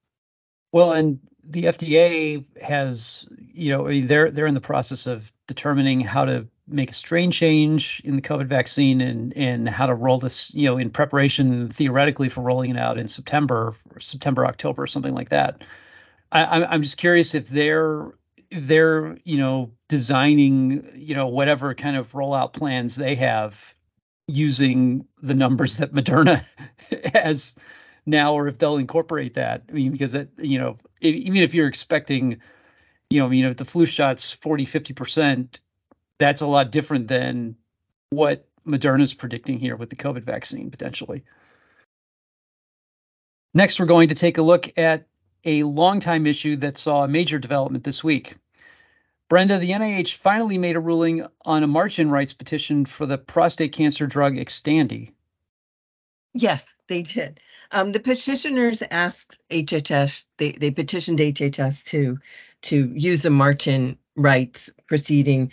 Well, 0.72 0.94
and 0.94 1.20
the 1.44 1.64
FDA 1.64 2.46
has, 2.62 3.28
you 3.38 3.72
know, 3.72 4.02
they're 4.02 4.32
they're 4.32 4.48
in 4.48 4.54
the 4.54 4.62
process 4.62 5.08
of 5.08 5.32
determining 5.48 6.02
how 6.02 6.26
to 6.26 6.48
make 6.68 6.92
a 6.92 6.94
strain 6.94 7.32
change 7.32 8.02
in 8.06 8.16
the 8.16 8.22
COVID 8.22 8.46
vaccine 8.46 9.02
and 9.02 9.36
and 9.36 9.68
how 9.68 9.88
to 9.88 9.96
roll 9.96 10.20
this, 10.20 10.54
you 10.54 10.66
know, 10.66 10.78
in 10.78 10.92
preparation 10.92 11.70
theoretically 11.70 12.30
for 12.30 12.42
rolling 12.42 12.70
it 12.72 12.78
out 12.78 12.98
in 12.98 13.08
September, 13.08 13.76
September, 14.00 14.46
October, 14.46 14.86
something 14.86 15.14
like 15.14 15.30
that. 15.30 15.64
I, 16.32 16.64
I'm 16.64 16.84
just 16.84 17.00
curious 17.00 17.34
if 17.34 17.50
they're 17.50 18.12
they're 18.52 19.18
you 19.24 19.38
know 19.38 19.72
designing 19.88 20.90
you 20.96 21.16
know 21.16 21.28
whatever 21.28 21.74
kind 21.76 21.96
of 21.96 22.12
rollout 22.14 22.54
plans 22.54 22.96
they 22.96 23.16
have 23.16 23.76
using 24.28 25.08
the 25.22 25.34
numbers 25.34 25.78
that 25.78 25.94
Moderna 25.94 26.44
has 27.14 27.56
now 28.06 28.34
or 28.34 28.48
if 28.48 28.58
they'll 28.58 28.78
incorporate 28.78 29.36
that. 29.36 29.64
I 29.70 29.72
mean, 29.72 29.92
because 29.92 30.14
it, 30.14 30.30
you 30.38 30.60
know, 30.60 30.78
if, 31.02 31.16
even 31.16 31.42
if 31.42 31.54
you're 31.54 31.68
expecting, 31.68 32.42
you 33.10 33.20
know, 33.20 33.26
I 33.26 33.30
mean, 33.30 33.46
if 33.46 33.58
the 33.58 33.66
flu 33.66 33.86
shot's 33.86 34.32
40, 34.32 34.66
50%, 34.66 35.60
that's 36.20 36.42
a 36.42 36.48
lot 36.48 36.72
different 36.72 37.08
than 37.08 37.56
what 38.12 38.48
Moderna's 38.66 39.14
predicting 39.14 39.60
here 39.60 39.76
with 39.76 39.90
the 39.90 39.96
COVID 39.96 40.24
vaccine 40.24 40.70
potentially. 40.70 41.24
Next, 43.54 43.80
we're 43.80 43.88
going 43.88 44.10
to 44.10 44.16
take 44.16 44.38
a 44.38 44.44
look 44.44 44.78
at 44.78 45.08
a 45.46 45.64
long-time 45.64 46.28
issue 46.28 46.58
that 46.58 46.78
saw 46.78 47.04
a 47.04 47.08
major 47.08 47.40
development 47.40 47.84
this 47.84 48.04
week. 48.04 48.36
Brenda, 49.30 49.60
the 49.60 49.72
NIH 49.72 50.16
finally 50.16 50.58
made 50.58 50.76
a 50.76 50.80
ruling 50.80 51.26
on 51.46 51.64
a 51.64 51.68
march-in 51.68 52.10
rights 52.10 52.34
petition 52.34 52.86
for 52.86 53.06
the 53.06 53.18
prostate 53.18 53.74
cancer 53.74 54.08
drug 54.08 54.36
Xtandi. 54.36 55.12
Yes, 56.34 56.74
they 56.88 57.04
did. 57.04 57.40
Um, 57.72 57.92
the 57.92 58.00
petitioners 58.00 58.82
asked 58.90 59.38
HHS, 59.52 60.26
they, 60.38 60.52
they 60.52 60.72
petitioned 60.72 61.20
HHS 61.20 61.84
to 61.86 62.20
to 62.62 62.92
use 62.94 63.22
the 63.22 63.30
march-in 63.30 63.98
rights 64.16 64.70
proceeding 64.88 65.52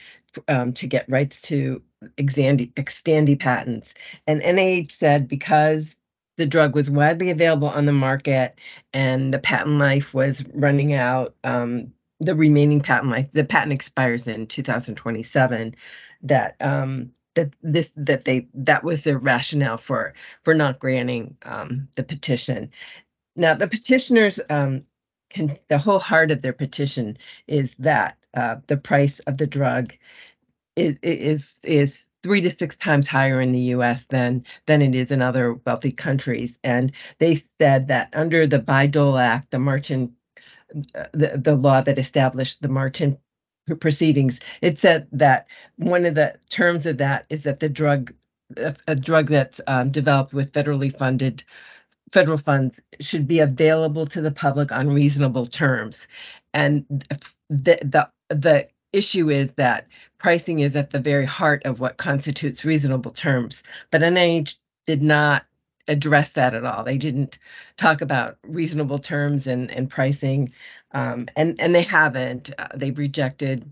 um, 0.49 0.73
to 0.75 0.87
get 0.87 1.09
rights 1.09 1.43
to 1.43 1.83
Xtandi 2.17 3.39
patents. 3.41 3.95
And 4.27 4.43
NIH 4.43 4.91
said 4.91 5.29
because 5.29 5.95
the 6.37 6.47
drug 6.47 6.75
was 6.75 6.91
widely 6.91 7.31
available 7.31 7.69
on 7.69 7.87
the 7.87 7.93
market 7.93 8.59
and 8.93 9.33
the 9.33 9.39
patent 9.39 9.79
life 9.79 10.15
was 10.15 10.45
running 10.53 10.93
out, 10.93 11.35
um, 11.45 11.93
the 12.21 12.35
remaining 12.35 12.81
patent 12.81 13.11
life, 13.11 13.29
the 13.33 13.45
patent 13.45 13.73
expires 13.73 14.27
in 14.27 14.47
2027. 14.47 15.75
That 16.23 16.57
um, 16.61 17.13
that 17.35 17.55
this 17.63 17.93
that 17.97 18.25
they 18.25 18.49
that 18.55 18.83
was 18.83 19.05
their 19.05 19.19
rationale 19.19 19.77
for 19.77 20.15
for 20.43 20.55
not 20.55 20.81
granting 20.81 21.37
um, 21.43 21.89
the 21.95 22.03
petition. 22.03 22.71
Now 23.37 23.55
the 23.55 23.69
petitioners 23.69 24.41
um, 24.51 24.85
can 25.31 25.57
the 25.69 25.79
whole 25.79 25.99
heart 25.99 26.31
of 26.31 26.43
their 26.43 26.53
petition 26.53 27.19
is 27.47 27.75
that 27.79 28.17
uh, 28.35 28.57
the 28.67 28.77
price 28.77 29.21
of 29.21 29.37
the 29.37 29.47
drug 29.47 29.93
is 30.75 30.97
is 31.03 31.61
is 31.65 32.07
three 32.27 32.41
to 32.41 32.51
six 32.51 32.75
times 32.75 33.07
higher 33.07 33.41
in 33.41 33.53
the 33.53 33.61
U.S. 33.77 34.05
than 34.11 34.45
than 34.67 34.83
it 34.83 34.97
is 34.97 35.13
in 35.13 35.23
other 35.23 35.55
wealthy 35.65 35.93
countries, 35.93 36.59
and 36.65 36.91
they 37.19 37.41
said 37.61 37.87
that 37.87 38.11
under 38.15 38.49
the 38.49 38.59
Bayh-Dole 38.59 39.17
Act, 39.17 39.53
the 39.53 39.61
march-in 39.61 40.13
uh, 40.75 41.05
the, 41.13 41.41
the 41.41 41.55
law 41.55 41.81
that 41.81 42.01
established 42.01 42.61
the 42.61 42.69
march-in 42.69 43.19
proceedings, 43.79 44.41
it 44.61 44.81
said 44.81 45.07
that 45.13 45.47
one 45.77 46.05
of 46.05 46.17
the 46.17 46.35
terms 46.51 46.85
of 46.85 46.99
that 46.99 47.27
is 47.31 47.45
that 47.45 47.61
the 47.61 47.69
drug, 47.69 48.13
a, 48.57 48.75
a 48.89 48.97
drug 48.97 49.29
that's 49.29 49.61
um, 49.69 49.93
developed 49.93 50.35
with 50.35 50.51
federally 50.51 50.97
funded 50.97 51.45
federal 52.13 52.39
funds 52.39 52.81
should 53.01 53.29
be 53.29 53.39
available 53.39 54.07
to 54.07 54.21
the 54.21 54.33
public 54.33 54.73
on 54.73 54.89
reasonable 54.89 55.47
terms. 55.47 56.09
And 56.53 56.87
the 57.49 57.79
the 57.83 58.09
the 58.31 58.69
issue 58.97 59.31
is 59.31 59.51
that 59.57 59.87
pricing 60.19 60.61
is 60.61 60.77
at 60.77 60.91
the 60.91 60.99
very 60.99 61.27
heart 61.27 61.65
of 61.65 61.81
what 61.81 61.97
constitutes 61.97 62.65
reasonable 62.65 63.11
terms. 63.11 63.63
But 63.91 64.03
NIH 64.03 64.59
did 64.87 65.03
not 65.03 65.45
address 65.89 66.31
that 66.31 66.55
at 66.55 66.65
all. 66.65 66.85
They 66.85 66.99
didn't 66.99 67.39
talk 67.77 68.01
about 68.01 68.39
reasonable 68.43 68.99
terms 68.99 69.47
and, 69.47 69.71
and 69.71 69.89
pricing, 69.89 70.53
um, 70.93 71.29
and 71.37 71.61
and 71.61 71.75
they 71.75 71.83
haven't. 71.83 72.51
Uh, 72.59 72.69
they've 72.75 72.99
rejected 72.99 73.71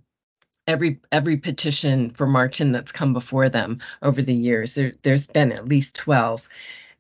every 0.67 1.01
every 1.11 1.37
petition 1.37 2.11
for 2.11 2.27
march-in 2.27 2.73
that's 2.73 2.93
come 2.93 3.13
before 3.13 3.49
them 3.49 3.81
over 4.03 4.23
the 4.23 4.35
years. 4.35 4.75
There, 4.75 4.93
has 5.05 5.27
been 5.27 5.53
at 5.53 5.69
least 5.69 5.95
twelve, 5.95 6.49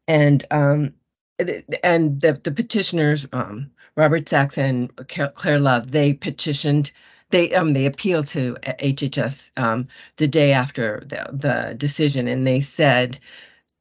and 0.08 0.44
um, 0.50 0.94
and 1.38 2.20
the 2.20 2.40
the 2.42 2.52
petitioners, 2.52 3.26
um, 3.32 3.70
Robert 3.96 4.28
Sachs 4.28 4.58
and 4.58 4.90
Claire 5.34 5.58
Love, 5.58 5.90
they 5.90 6.12
petitioned. 6.14 6.90
They 7.34 7.52
um 7.52 7.72
they 7.72 7.86
appealed 7.86 8.28
to 8.28 8.54
HHS 8.62 9.50
um, 9.56 9.88
the 10.18 10.28
day 10.28 10.52
after 10.52 11.02
the, 11.04 11.30
the 11.32 11.74
decision, 11.74 12.28
and 12.28 12.46
they 12.46 12.60
said 12.60 13.18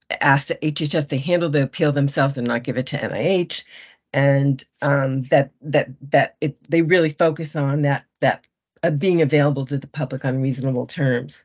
asked 0.09 0.51
HHS 0.63 1.09
to 1.09 1.19
handle 1.19 1.49
the 1.49 1.61
appeal 1.61 1.91
themselves 1.91 2.39
and 2.39 2.47
not 2.47 2.63
give 2.63 2.77
it 2.77 2.87
to 2.87 2.97
NIH, 2.97 3.63
and 4.11 4.63
um, 4.81 5.21
that 5.25 5.51
that 5.61 5.89
that 6.09 6.35
it 6.41 6.57
they 6.67 6.81
really 6.81 7.11
focus 7.11 7.55
on 7.55 7.83
that 7.83 8.05
that 8.21 8.47
uh, 8.81 8.89
being 8.89 9.21
available 9.21 9.67
to 9.67 9.77
the 9.77 9.85
public 9.85 10.25
on 10.25 10.41
reasonable 10.41 10.87
terms. 10.87 11.43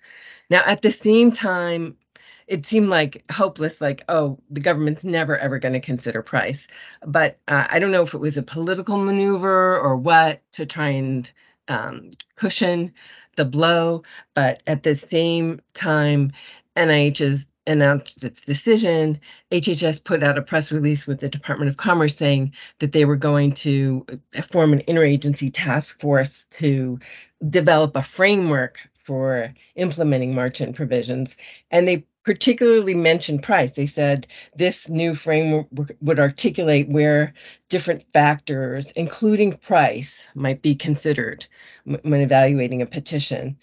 Now, 0.49 0.63
at 0.65 0.81
the 0.81 0.91
same 0.91 1.31
time, 1.31 1.99
it 2.47 2.65
seemed 2.65 2.89
like 2.89 3.23
hopeless, 3.31 3.83
like 3.83 4.03
oh, 4.09 4.39
the 4.49 4.63
government's 4.63 5.05
never 5.05 5.37
ever 5.37 5.59
going 5.59 5.75
to 5.75 5.81
consider 5.81 6.23
price. 6.23 6.69
But 7.07 7.39
uh, 7.47 7.67
I 7.69 7.79
don't 7.79 7.91
know 7.91 8.01
if 8.01 8.15
it 8.15 8.19
was 8.19 8.39
a 8.39 8.43
political 8.43 8.97
maneuver 8.97 9.79
or 9.79 9.95
what 9.95 10.41
to 10.53 10.65
try 10.65 10.89
and 10.89 11.31
um, 11.69 12.11
cushion 12.37 12.93
the 13.37 13.45
blow. 13.45 14.03
But 14.35 14.63
at 14.67 14.83
the 14.83 14.97
same 14.97 15.61
time, 15.75 16.33
NIH 16.77 17.21
is 17.21 17.47
announced 17.69 18.25
its 18.25 18.41
decision, 18.41 19.21
HHS 19.53 20.03
put 20.03 20.23
out 20.23 20.39
a 20.39 20.43
press 20.43 20.73
release 20.73 21.07
with 21.07 21.21
the 21.21 21.29
Department 21.29 21.69
of 21.69 21.77
Commerce 21.77 22.17
saying 22.17 22.55
that 22.79 22.93
they 22.93 23.05
were 23.05 23.17
going 23.17 23.53
to 23.53 24.07
uh, 24.37 24.43
form 24.43 24.73
an 24.73 24.81
interagency 24.81 25.51
task 25.53 26.01
force 26.01 26.47
to 26.53 26.99
develop 27.47 27.95
a 27.95 28.03
framework 28.03 28.79
for 29.05 29.55
implementing 29.77 30.35
march-in 30.35 30.73
provisions. 30.73 31.37
And 31.71 31.87
they 31.87 32.05
particularly 32.29 32.93
mentioned 32.93 33.43
price. 33.43 33.71
They 33.71 33.87
said 33.87 34.27
this 34.55 34.87
new 34.87 35.15
framework 35.15 35.67
would 36.03 36.21
articulate 36.21 36.87
where 36.87 37.33
different 37.71 38.05
factors, 38.13 38.91
including 38.91 39.57
price, 39.57 40.29
might 40.35 40.61
be 40.61 40.75
considered 40.75 41.47
when 41.85 42.21
evaluating 42.21 42.83
a 42.83 42.87
petition. 42.87 43.57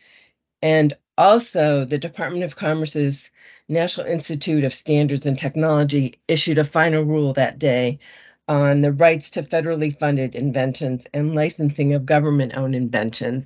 And 0.64 0.96
also, 1.16 1.86
the 1.86 2.00
Department 2.00 2.44
of 2.44 2.56
Commerce's 2.56 3.30
National 3.70 4.08
Institute 4.08 4.64
of 4.64 4.74
Standards 4.74 5.28
and 5.28 5.38
Technology 5.38 6.16
issued 6.28 6.58
a 6.58 6.64
final 6.64 7.04
rule 7.04 7.34
that 7.34 7.60
day 7.60 8.00
on 8.48 8.82
the 8.82 8.94
rights 8.94 9.30
to 9.32 9.44
federally 9.44 9.96
funded 9.96 10.34
inventions 10.34 11.06
and 11.14 11.36
licensing 11.36 11.94
of 11.94 12.08
government 12.08 12.58
owned 12.58 12.74
inventions. 12.74 13.46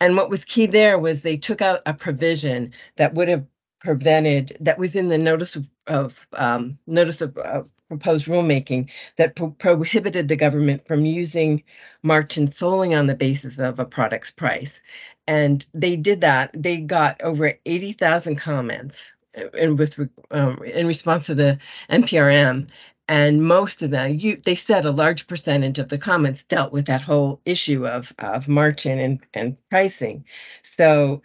And 0.00 0.16
what 0.16 0.28
was 0.28 0.44
key 0.44 0.66
there 0.66 0.98
was 0.98 1.20
they 1.20 1.36
took 1.36 1.62
out 1.62 1.82
a 1.86 1.94
provision 1.94 2.72
that 2.96 3.14
would 3.14 3.28
have 3.28 3.46
prevented, 3.80 4.56
that 4.60 4.78
was 4.78 4.96
in 4.96 5.08
the 5.08 5.18
notice 5.18 5.56
of, 5.56 5.66
of 5.86 6.26
um, 6.32 6.78
notice 6.86 7.20
of 7.20 7.36
uh, 7.38 7.62
proposed 7.88 8.26
rulemaking 8.26 8.90
that 9.16 9.36
pro- 9.36 9.50
prohibited 9.50 10.28
the 10.28 10.36
government 10.36 10.86
from 10.86 11.04
using 11.04 11.62
march-in 12.02 12.50
solely 12.50 12.94
on 12.94 13.06
the 13.06 13.14
basis 13.14 13.58
of 13.58 13.78
a 13.78 13.84
product's 13.84 14.30
price. 14.30 14.80
And 15.26 15.64
they 15.74 15.96
did 15.96 16.22
that. 16.22 16.50
They 16.54 16.78
got 16.80 17.22
over 17.22 17.54
80,000 17.64 18.36
comments 18.36 19.10
in 19.54 19.76
with 19.76 19.98
um, 20.30 20.62
in 20.64 20.86
response 20.86 21.26
to 21.26 21.34
the 21.34 21.58
NPRM, 21.90 22.68
and 23.08 23.44
most 23.44 23.82
of 23.82 23.90
them, 23.90 24.14
you 24.18 24.36
they 24.36 24.54
said 24.54 24.84
a 24.84 24.90
large 24.90 25.26
percentage 25.26 25.78
of 25.78 25.88
the 25.88 25.98
comments 25.98 26.42
dealt 26.44 26.72
with 26.72 26.86
that 26.86 27.02
whole 27.02 27.40
issue 27.44 27.86
of 27.86 28.12
of 28.18 28.48
march-in 28.48 28.98
and 28.98 29.20
and 29.34 29.56
pricing. 29.70 30.24
So 30.62 31.22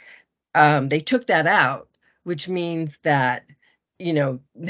um, 0.54 0.90
they 0.90 1.00
took 1.00 1.28
that 1.28 1.48
out, 1.48 1.88
which 2.24 2.48
means 2.48 2.98
that 3.04 3.46
you 4.00 4.14
know 4.14 4.40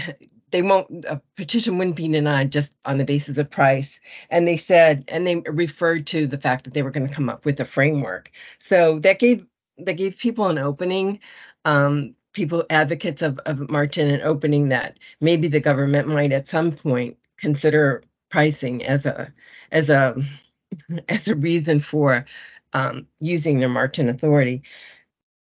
they 0.52 0.62
won't 0.62 1.06
a 1.06 1.22
petition 1.38 1.78
wouldn't 1.78 1.96
be 1.96 2.10
denied 2.10 2.52
just 2.52 2.76
on 2.86 2.98
the 2.98 3.06
basis 3.06 3.38
of 3.38 3.50
price 3.50 4.00
and 4.30 4.48
they 4.48 4.58
said 4.58 5.06
and 5.08 5.26
they 5.26 5.38
referred 5.48 6.06
to 6.06 6.28
the 6.28 6.38
fact 6.38 6.66
that 6.66 6.74
they 6.74 6.84
were 6.84 6.92
going 6.92 7.08
to 7.08 7.14
come 7.14 7.30
up 7.30 7.46
with 7.46 7.60
a 7.60 7.66
framework 7.66 8.30
so 8.60 9.00
that 9.00 9.20
gave 9.20 9.46
that 9.78 9.94
gave 9.94 10.18
people 10.18 10.48
an 10.48 10.58
opening 10.58 11.20
um, 11.64 12.16
people 12.34 12.66
advocates 12.70 13.22
of, 13.22 13.40
of 13.46 13.70
march-in 13.70 14.10
and 14.10 14.24
opening 14.24 14.70
that 14.70 14.98
maybe 15.20 15.48
the 15.48 15.60
government 15.60 16.08
might 16.08 16.32
at 16.32 16.48
some 16.48 16.72
point 16.72 17.18
consider 17.38 18.04
pricing 18.30 18.86
as 18.86 19.06
a 19.06 19.34
as 19.72 19.90
a 19.90 20.16
as 21.10 21.28
a 21.28 21.36
reason 21.36 21.80
for 21.80 22.26
um, 22.74 23.08
using 23.20 23.60
their 23.60 23.70
march-in 23.70 24.10
authority. 24.10 24.64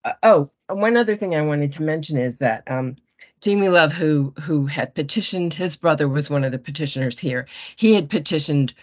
Uh, 0.04 0.12
oh, 0.23 0.50
one 0.75 0.97
other 0.97 1.17
thing 1.17 1.35
I 1.35 1.43
wanted 1.43 1.73
to 1.73 1.83
mention 1.83 2.19
is 2.19 2.37
that 2.39 2.71
um, 2.71 2.97
Jamie 3.41 3.69
Love, 3.69 3.93
who 3.93 4.35
who 4.41 4.67
had 4.67 4.95
petitioned, 4.95 5.55
his 5.55 5.77
brother 5.77 6.09
was 6.09 6.31
one 6.31 6.45
of 6.45 6.53
the 6.53 6.59
petitioners 6.59 7.19
here. 7.19 7.47
He 7.77 7.95
had 7.95 8.11
petitioned 8.11 8.75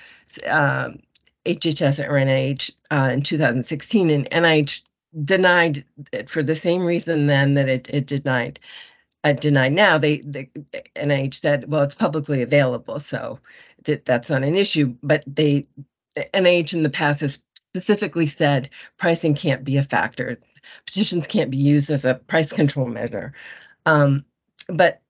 um, 0.46 1.00
HHS 1.46 2.08
or 2.08 2.14
NIH 2.14 2.72
uh, 2.92 3.10
in 3.14 3.22
2016, 3.22 4.10
and 4.10 4.30
NIH 4.30 4.84
denied 5.24 5.86
it 6.12 6.30
for 6.30 6.44
the 6.44 6.56
same 6.56 6.86
reason 6.86 7.26
then 7.26 7.54
that 7.54 7.70
it, 7.70 7.90
it 7.90 8.06
denied 8.06 8.60
uh, 9.24 9.34
denied 9.34 9.74
now 9.74 9.98
they 9.98 10.18
the 10.18 10.50
NIH 10.96 11.36
said 11.36 11.70
well 11.70 11.84
it's 11.84 11.96
publicly 11.96 12.42
available 12.42 13.00
so 13.00 13.40
that, 13.84 14.06
that's 14.06 14.30
not 14.30 14.44
an 14.44 14.56
issue 14.56 14.96
but 15.02 15.24
they 15.26 15.66
NIH 16.16 16.74
in 16.74 16.84
the 16.84 16.90
past 16.90 17.22
has 17.22 17.42
specifically 17.72 18.28
said 18.28 18.70
pricing 18.98 19.34
can't 19.34 19.64
be 19.64 19.78
a 19.78 19.84
factor 19.84 20.40
petitions 20.86 21.28
can't 21.28 21.52
be 21.52 21.58
used 21.58 21.90
as 21.90 22.06
a 22.06 22.16
price 22.16 22.52
control 22.52 22.88
measure 22.88 23.34
um, 23.86 24.26
but 24.68 25.02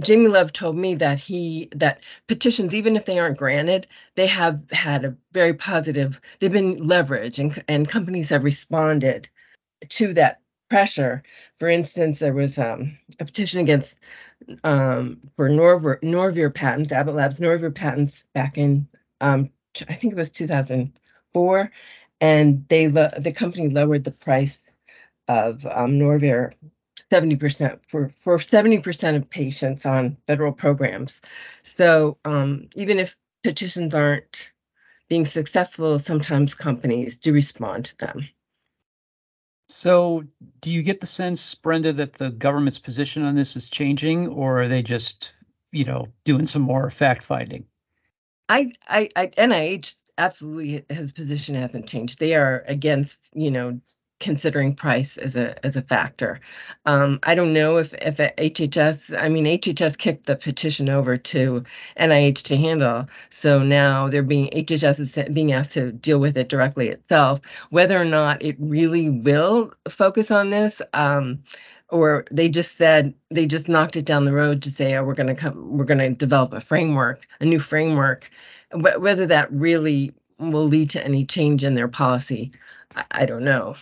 Jamie 0.00 0.28
Love 0.28 0.52
told 0.52 0.76
me 0.76 0.96
that 0.96 1.18
he 1.18 1.68
that 1.76 2.02
petitions, 2.26 2.74
even 2.74 2.96
if 2.96 3.04
they 3.04 3.18
aren't 3.18 3.38
granted, 3.38 3.86
they 4.16 4.26
have 4.26 4.68
had 4.70 5.04
a 5.04 5.16
very 5.32 5.54
positive. 5.54 6.20
They've 6.38 6.52
been 6.52 6.80
leveraged, 6.80 7.38
and 7.38 7.64
and 7.68 7.88
companies 7.88 8.30
have 8.30 8.44
responded 8.44 9.28
to 9.90 10.14
that 10.14 10.40
pressure. 10.68 11.22
For 11.58 11.68
instance, 11.68 12.18
there 12.18 12.34
was 12.34 12.58
um, 12.58 12.98
a 13.20 13.24
petition 13.24 13.60
against 13.60 13.96
um, 14.64 15.20
for 15.36 15.48
Norvir 15.48 16.54
patents, 16.54 16.92
Abbott 16.92 17.14
Labs 17.14 17.38
Norvir 17.38 17.74
patents 17.74 18.24
back 18.34 18.58
in 18.58 18.88
um, 19.20 19.50
I 19.88 19.94
think 19.94 20.12
it 20.12 20.16
was 20.16 20.30
2004, 20.30 21.70
and 22.20 22.68
they 22.68 22.86
the 22.86 23.34
company 23.36 23.68
lowered 23.68 24.04
the 24.04 24.12
price 24.12 24.58
of 25.28 25.64
um, 25.66 25.92
Norvir 25.92 26.52
70% 27.10 27.80
for 27.88 28.12
for 28.20 28.38
70% 28.38 29.16
of 29.16 29.30
patients 29.30 29.84
on 29.86 30.16
federal 30.26 30.52
programs. 30.52 31.20
So 31.62 32.18
um, 32.24 32.68
even 32.76 32.98
if 32.98 33.16
petitions 33.42 33.94
aren't 33.94 34.52
being 35.08 35.26
successful, 35.26 35.98
sometimes 35.98 36.54
companies 36.54 37.18
do 37.18 37.32
respond 37.32 37.86
to 37.86 37.96
them. 37.98 38.28
So, 39.68 40.24
do 40.60 40.72
you 40.72 40.82
get 40.82 41.00
the 41.00 41.06
sense, 41.06 41.54
Brenda, 41.54 41.92
that 41.94 42.12
the 42.12 42.30
government's 42.30 42.78
position 42.78 43.24
on 43.24 43.34
this 43.34 43.56
is 43.56 43.70
changing, 43.70 44.28
or 44.28 44.62
are 44.62 44.68
they 44.68 44.82
just, 44.82 45.34
you 45.72 45.84
know, 45.84 46.08
doing 46.24 46.46
some 46.46 46.62
more 46.62 46.90
fact 46.90 47.22
finding? 47.22 47.66
I, 48.48 48.72
I, 48.86 49.08
I 49.16 49.26
NIH 49.28 49.96
absolutely 50.18 50.84
his 50.88 51.12
position 51.12 51.54
hasn't 51.54 51.88
changed. 51.88 52.18
They 52.18 52.34
are 52.34 52.62
against, 52.66 53.30
you 53.34 53.50
know, 53.50 53.80
considering 54.24 54.74
price 54.74 55.18
as 55.18 55.36
a 55.36 55.64
as 55.64 55.76
a 55.76 55.82
factor. 55.82 56.40
Um, 56.86 57.20
I 57.22 57.34
don't 57.34 57.52
know 57.52 57.76
if 57.76 57.92
if 57.94 58.16
HHS, 58.16 59.16
I 59.16 59.28
mean 59.28 59.44
HHS 59.44 59.98
kicked 59.98 60.24
the 60.24 60.34
petition 60.34 60.88
over 60.88 61.18
to 61.18 61.62
NIH 62.00 62.42
to 62.44 62.56
handle, 62.56 63.06
so 63.28 63.62
now 63.62 64.08
they're 64.08 64.22
being 64.22 64.48
HHS 64.48 64.98
is 65.00 65.34
being 65.34 65.52
asked 65.52 65.72
to 65.72 65.92
deal 65.92 66.18
with 66.18 66.38
it 66.38 66.48
directly 66.48 66.88
itself. 66.88 67.42
Whether 67.68 68.00
or 68.00 68.06
not 68.06 68.42
it 68.42 68.56
really 68.58 69.10
will 69.10 69.72
focus 69.88 70.30
on 70.30 70.48
this. 70.50 70.80
Um, 70.94 71.44
or 71.90 72.24
they 72.30 72.48
just 72.48 72.78
said 72.78 73.12
they 73.30 73.44
just 73.46 73.68
knocked 73.68 73.96
it 73.96 74.06
down 74.06 74.24
the 74.24 74.32
road 74.32 74.62
to 74.62 74.70
say, 74.70 74.96
oh, 74.96 75.04
we're 75.04 75.14
going 75.14 75.28
to 75.28 75.34
come, 75.34 75.76
we're 75.76 75.84
going 75.84 75.98
to 75.98 76.10
develop 76.10 76.54
a 76.54 76.60
framework, 76.60 77.26
a 77.40 77.44
new 77.44 77.58
framework. 77.58 78.30
whether 78.72 79.26
that 79.26 79.52
really 79.52 80.12
will 80.38 80.64
lead 80.66 80.90
to 80.90 81.04
any 81.04 81.26
change 81.26 81.62
in 81.62 81.74
their 81.74 81.88
policy, 81.88 82.52
I, 82.96 83.04
I 83.10 83.26
don't 83.26 83.44
know. 83.44 83.76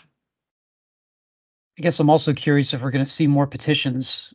I 1.79 1.83
guess 1.83 2.01
I'm 2.01 2.11
also 2.11 2.33
curious 2.35 2.75
if 2.75 2.83
we're 2.83 2.91
going 2.91 3.05
to 3.05 3.11
see 3.11 3.27
more 3.27 3.47
petitions 3.47 4.35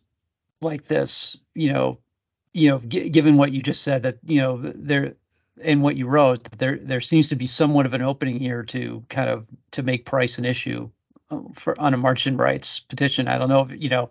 like 0.62 0.86
this. 0.86 1.38
You 1.54 1.74
know, 1.74 2.00
you 2.54 2.70
know, 2.70 2.80
g- 2.80 3.10
given 3.10 3.38
what 3.38 3.52
you 3.52 3.62
just 3.62 3.84
said, 3.84 4.04
that 4.04 4.18
you 4.24 4.42
know 4.42 4.58
there 4.58 5.16
and 5.62 5.82
what 5.82 5.98
you 5.98 6.08
wrote, 6.08 6.44
there 6.58 6.78
there 6.78 7.02
seems 7.02 7.30
to 7.30 7.36
be 7.36 7.48
somewhat 7.48 7.86
of 7.86 7.94
an 7.94 8.02
opening 8.02 8.40
here 8.40 8.64
to 8.64 9.04
kind 9.10 9.30
of 9.30 9.48
to 9.72 9.84
make 9.84 10.06
price 10.06 10.38
an 10.38 10.46
issue 10.46 10.90
uh, 11.30 11.42
for 11.54 11.80
on 11.80 11.94
a 11.94 11.98
march-in 11.98 12.38
rights 12.38 12.80
petition. 12.80 13.28
I 13.28 13.38
don't 13.38 13.50
know 13.50 13.68
if 13.70 13.82
you 13.82 13.90
know. 13.90 14.10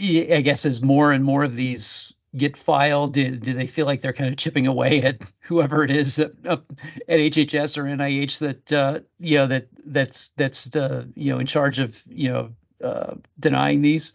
I 0.00 0.42
guess 0.42 0.64
as 0.64 0.80
more 0.80 1.10
and 1.10 1.24
more 1.24 1.42
of 1.42 1.54
these 1.54 2.12
get 2.36 2.56
filed, 2.56 3.14
do, 3.14 3.36
do 3.36 3.52
they 3.54 3.66
feel 3.66 3.86
like 3.86 4.00
they're 4.00 4.12
kind 4.12 4.30
of 4.30 4.36
chipping 4.36 4.66
away 4.66 5.02
at 5.02 5.20
whoever 5.40 5.84
it 5.84 5.90
is 5.90 6.18
at, 6.18 6.32
at 6.44 6.60
HHS 7.08 7.78
or 7.78 7.84
NIH 7.84 8.38
that 8.40 8.72
uh, 8.72 9.00
you 9.18 9.38
know 9.38 9.46
that 9.46 9.68
that's 9.84 10.28
that's 10.36 10.74
uh, 10.76 11.04
you 11.14 11.32
know 11.32 11.38
in 11.38 11.46
charge 11.46 11.78
of 11.78 12.02
you 12.08 12.30
know 12.30 12.50
uh, 12.82 13.14
denying 13.38 13.82
these? 13.82 14.12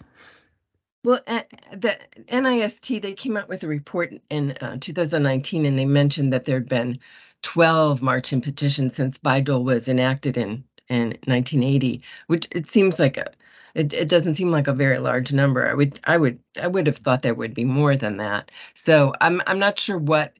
Well, 1.03 1.19
the 1.25 1.97
NIST 2.29 3.01
they 3.01 3.13
came 3.13 3.35
out 3.35 3.49
with 3.49 3.63
a 3.63 3.67
report 3.67 4.13
in 4.29 4.51
uh, 4.51 4.77
2019, 4.79 5.65
and 5.65 5.77
they 5.77 5.85
mentioned 5.85 6.31
that 6.31 6.45
there 6.45 6.55
had 6.55 6.69
been 6.69 6.99
12 7.41 8.01
march-in 8.01 8.39
petitions 8.39 8.95
since 8.95 9.17
Bayh-Dole 9.17 9.63
was 9.63 9.89
enacted 9.89 10.37
in 10.37 10.63
in 10.89 11.17
1980, 11.25 12.03
which 12.27 12.47
it 12.51 12.67
seems 12.67 12.99
like 12.99 13.17
a 13.17 13.31
it, 13.75 13.93
it 13.93 14.09
doesn't 14.09 14.35
seem 14.35 14.51
like 14.51 14.67
a 14.67 14.73
very 14.73 14.99
large 14.99 15.33
number. 15.33 15.67
I 15.69 15.73
would 15.73 15.99
I 16.03 16.17
would 16.17 16.39
I 16.61 16.67
would 16.67 16.87
have 16.87 16.97
thought 16.97 17.21
there 17.21 17.33
would 17.33 17.53
be 17.53 17.65
more 17.65 17.95
than 17.95 18.17
that. 18.17 18.51
So 18.73 19.13
I'm 19.19 19.41
I'm 19.47 19.59
not 19.59 19.79
sure 19.79 19.97
what 19.97 20.33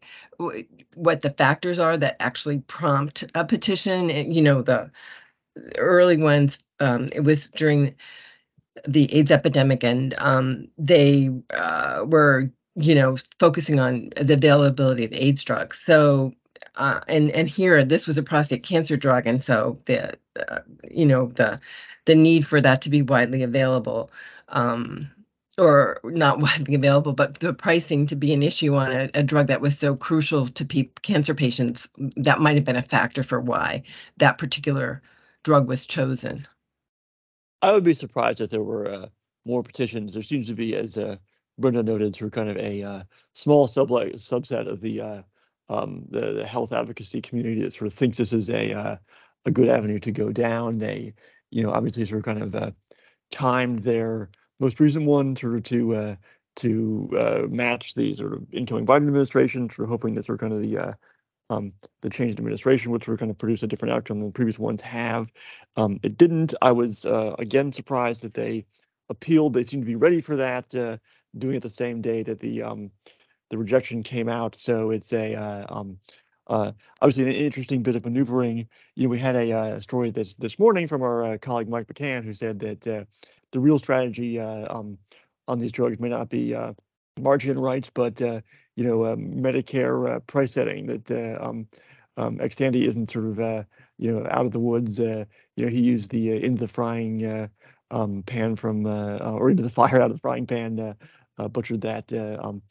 what 0.96 1.22
the 1.22 1.32
factors 1.32 1.80
are 1.80 1.98
that 1.98 2.18
actually 2.20 2.60
prompt 2.60 3.24
a 3.34 3.46
petition. 3.46 4.10
You 4.10 4.42
know 4.42 4.62
the 4.62 4.92
early 5.78 6.18
ones. 6.18 6.60
Um, 6.80 7.08
it 7.14 7.22
was 7.22 7.50
during 7.50 7.96
the 8.88 9.12
AIDS 9.14 9.32
epidemic, 9.32 9.84
and 9.84 10.14
um, 10.18 10.68
they 10.78 11.30
uh, 11.54 12.06
were 12.06 12.52
you 12.76 12.96
know 12.96 13.16
focusing 13.40 13.80
on 13.80 14.10
the 14.20 14.34
availability 14.36 15.06
of 15.06 15.14
AIDS 15.14 15.44
drugs. 15.44 15.82
So 15.86 16.34
uh, 16.76 17.00
and 17.08 17.32
and 17.32 17.48
here 17.48 17.84
this 17.84 18.08
was 18.08 18.18
a 18.18 18.24
prostate 18.24 18.64
cancer 18.64 18.98
drug, 18.98 19.28
and 19.28 19.44
so 19.44 19.80
the 19.86 20.18
uh, 20.48 20.60
you 20.90 21.06
know 21.06 21.28
the 21.28 21.60
the 22.06 22.16
need 22.16 22.46
for 22.46 22.60
that 22.60 22.84
to 22.84 22.90
be 22.90 23.02
widely 23.02 23.44
available, 23.44 24.12
um, 24.50 25.10
or 25.58 26.00
not 26.04 26.40
widely 26.42 26.76
available, 26.76 27.14
but 27.14 27.40
the 27.40 27.54
pricing 27.54 28.08
to 28.08 28.16
be 28.16 28.34
an 28.34 28.44
issue 28.44 28.76
on 28.76 28.92
a, 28.92 29.10
a 29.14 29.24
drug 29.24 29.48
that 29.48 29.62
was 29.62 29.78
so 29.78 29.96
crucial 29.96 30.48
to 30.48 30.66
pe- 30.66 30.90
cancer 31.02 31.34
patients, 31.34 31.88
that 32.18 32.40
might 32.40 32.56
have 32.56 32.66
been 32.66 32.76
a 32.76 32.82
factor 32.82 33.24
for 33.24 33.40
why 33.40 33.84
that 34.18 34.38
particular 34.38 35.02
drug 35.44 35.68
was 35.68 35.86
chosen. 35.86 36.48
I 37.62 37.72
would 37.72 37.84
be 37.84 37.94
surprised 37.94 38.42
if 38.42 38.50
there 38.50 38.64
were 38.64 38.92
uh, 38.92 39.08
more 39.46 39.64
petitions. 39.64 40.14
There 40.14 40.24
seems 40.24 40.48
to 40.48 40.54
be, 40.54 40.76
as 40.76 40.98
uh, 40.98 41.18
Brenda 41.58 41.84
noted, 41.84 42.14
through 42.14 42.32
kind 42.32 42.50
of 42.50 42.58
a 42.58 42.84
uh, 42.84 43.04
small 43.34 43.68
sub- 43.68 43.90
subset 43.90 44.68
of 44.68 44.82
the 44.82 45.02
uh, 45.02 45.22
um, 45.70 46.06
the, 46.10 46.34
the, 46.34 46.46
health 46.46 46.74
advocacy 46.74 47.22
community 47.22 47.62
that 47.62 47.74
sort 47.74 47.88
of 47.88 47.94
thinks 47.94 48.18
this 48.18 48.34
is 48.34 48.50
a 48.50 48.74
uh, 48.74 48.98
a 49.46 49.52
good 49.52 49.70
avenue 49.70 50.00
to 50.00 50.12
go 50.12 50.32
down. 50.32 50.78
They, 50.78 51.14
you 51.54 51.64
know, 51.64 51.72
obviously 51.72 52.04
sort 52.06 52.20
of 52.20 52.26
kind 52.26 52.42
of 52.42 52.56
uh, 52.56 52.72
timed 53.32 53.84
their 53.84 54.30
most 54.60 54.80
recent 54.80 55.06
one 55.06 55.36
sort 55.36 55.56
of 55.56 55.64
to 55.64 55.96
uh, 55.96 56.16
to 56.58 57.10
uh, 57.18 57.44
match 57.50 57.94
the 57.94 58.14
sort 58.14 58.34
of 58.34 58.46
incoming 58.52 58.86
Biden 58.86 59.08
administration, 59.08 59.70
sort 59.70 59.86
of 59.86 59.90
hoping 59.90 60.16
that 60.16 60.24
sort 60.24 60.38
of 60.38 60.42
kind 60.42 60.54
of 60.54 60.62
the 60.62 60.78
uh, 60.78 60.94
um, 61.50 61.74
the 62.02 62.10
changed 62.10 62.40
administration 62.40 62.92
would 62.92 63.04
sort 63.04 63.16
of 63.16 63.20
kind 63.20 63.32
of 63.32 63.38
produce 63.38 63.64
a 63.64 63.68
different 63.68 63.94
outcome 63.94 64.20
than 64.20 64.32
previous 64.32 64.58
ones 64.58 64.82
have. 64.82 65.32
Um, 65.76 66.00
it 66.04 66.18
didn't. 66.18 66.54
I 66.62 66.72
was 66.72 67.06
uh, 67.06 67.36
again 67.38 67.72
surprised 67.72 68.24
that 68.24 68.34
they 68.34 68.66
appealed. 69.10 69.54
They 69.54 69.66
seemed 69.66 69.84
to 69.84 69.88
be 69.88 69.96
ready 69.96 70.22
for 70.22 70.38
that, 70.38 70.70
doing 70.70 71.56
it 71.56 71.62
the 71.62 71.74
same 71.74 72.02
day 72.02 72.24
that 72.24 72.40
the 72.40 72.64
um, 72.64 72.92
the 73.50 73.58
rejection 73.58 74.02
came 74.02 74.30
out. 74.30 74.60
So 74.60 74.90
it's 74.90 75.14
a 75.14 75.36
uh, 75.36 75.66
um, 75.70 76.00
uh, 76.48 76.72
obviously 77.02 77.24
an 77.24 77.46
interesting 77.46 77.84
bit 77.84 77.96
of 77.96 78.06
maneuvering. 78.06 78.68
You 78.96 79.04
know, 79.04 79.10
we 79.10 79.20
had 79.20 79.36
a 79.36 79.52
uh, 79.52 79.80
story 79.80 80.12
this 80.12 80.34
this 80.36 80.60
morning 80.60 80.88
from 80.88 81.02
our 81.02 81.24
uh, 81.24 81.38
colleague 81.38 81.70
Mike 81.70 81.88
McCaughan, 81.88 82.24
who 82.24 82.34
said 82.34 82.60
that 82.60 82.88
uh, 82.88 83.06
the 83.52 83.60
real 83.60 83.80
strategy 83.80 84.40
uh, 84.40 84.74
um, 84.74 84.98
on 85.48 85.60
these 85.60 85.72
drugs 85.72 86.00
may 86.00 86.10
not 86.10 86.30
be 86.30 86.56
march-in 87.20 87.60
rights, 87.60 87.90
but 87.94 88.20
you 88.20 88.84
know, 88.84 89.00
Medicare 89.16 90.26
price 90.28 90.54
setting. 90.54 90.88
That 90.88 91.40
um, 91.40 91.68
um, 92.18 92.38
Xtandi 92.38 92.84
isn't 92.84 93.12
sort 93.12 93.26
of 93.26 93.66
you 93.98 94.12
know 94.12 94.28
out 94.30 94.46
of 94.46 94.52
the 94.52 94.60
woods. 94.60 95.00
you 95.00 95.26
know, 95.58 95.68
he 95.68 95.82
used 95.82 96.12
the 96.12 96.44
into 96.44 96.60
the 96.60 96.68
frying 96.68 97.50
um, 97.92 98.24
pan 98.24 98.56
from 98.56 98.86
or 98.86 99.52
into 99.52 99.64
the 99.64 99.70
fire 99.82 100.02
out 100.02 100.12
of 100.12 100.14
the 100.14 100.22
frying 100.22 100.48
pan 100.48 100.96
uh, 101.38 101.48
butchered 101.48 101.82
that 101.82 102.12
uh, 102.14 102.38
um, 102.46 102.62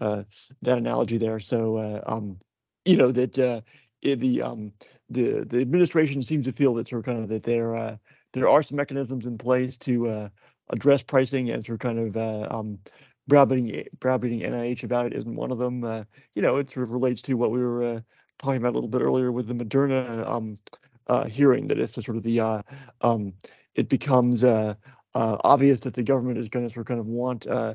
uh, 0.00 0.22
that 0.62 0.78
analogy 0.78 1.18
there. 1.18 1.40
So 1.40 1.76
uh, 1.76 2.02
um, 2.06 2.38
you 2.84 2.96
know 2.96 3.12
that 3.12 3.38
uh, 3.38 3.60
the 4.02 4.42
um, 4.42 4.72
the 5.10 5.44
the 5.44 5.60
administration 5.60 6.22
seems 6.22 6.46
to 6.46 6.52
feel 6.52 6.74
that 6.74 6.88
sort 6.88 7.00
of 7.00 7.06
kind 7.06 7.18
of 7.18 7.28
that 7.28 7.42
there 7.42 7.74
uh, 7.74 7.96
there 8.32 8.48
are 8.48 8.62
some 8.62 8.76
mechanisms 8.76 9.26
in 9.26 9.38
place 9.38 9.76
to 9.78 10.30
address 10.70 11.02
pricing 11.02 11.50
and 11.50 11.64
sort 11.64 11.74
of 11.74 11.80
kind 11.80 11.98
of 11.98 12.52
um, 12.52 12.78
browbeating 13.28 13.86
browbeating 14.00 14.40
NIH 14.40 14.84
about 14.84 15.06
it 15.06 15.12
isn't 15.12 15.36
one 15.36 15.52
of 15.52 15.58
them. 15.58 15.84
you 16.34 16.42
know, 16.42 16.56
it 16.56 16.70
sort 16.70 16.84
of 16.84 16.90
relates 16.90 17.22
to 17.22 17.34
what 17.34 17.50
we 17.50 17.62
were 17.62 18.02
talking 18.38 18.58
about 18.58 18.70
a 18.70 18.78
little 18.78 18.88
bit 18.88 19.02
earlier 19.02 19.30
with 19.30 19.46
the 19.46 19.54
Moderna 19.54 20.26
um, 20.26 20.56
hearing 21.28 21.68
that 21.68 21.78
if 21.78 21.94
sort 21.94 22.16
of 22.16 22.22
the 22.22 22.62
um, 23.02 23.34
it 23.74 23.88
becomes 23.88 24.44
uh, 25.14 25.36
obvious 25.44 25.80
that 25.80 25.94
the 25.94 26.02
government 26.02 26.38
is 26.38 26.48
going 26.48 26.66
to 26.66 26.72
sort 26.72 26.84
of 26.84 26.88
kind 26.88 27.00
of 27.00 27.06
want 27.06 27.46
uh, 27.46 27.74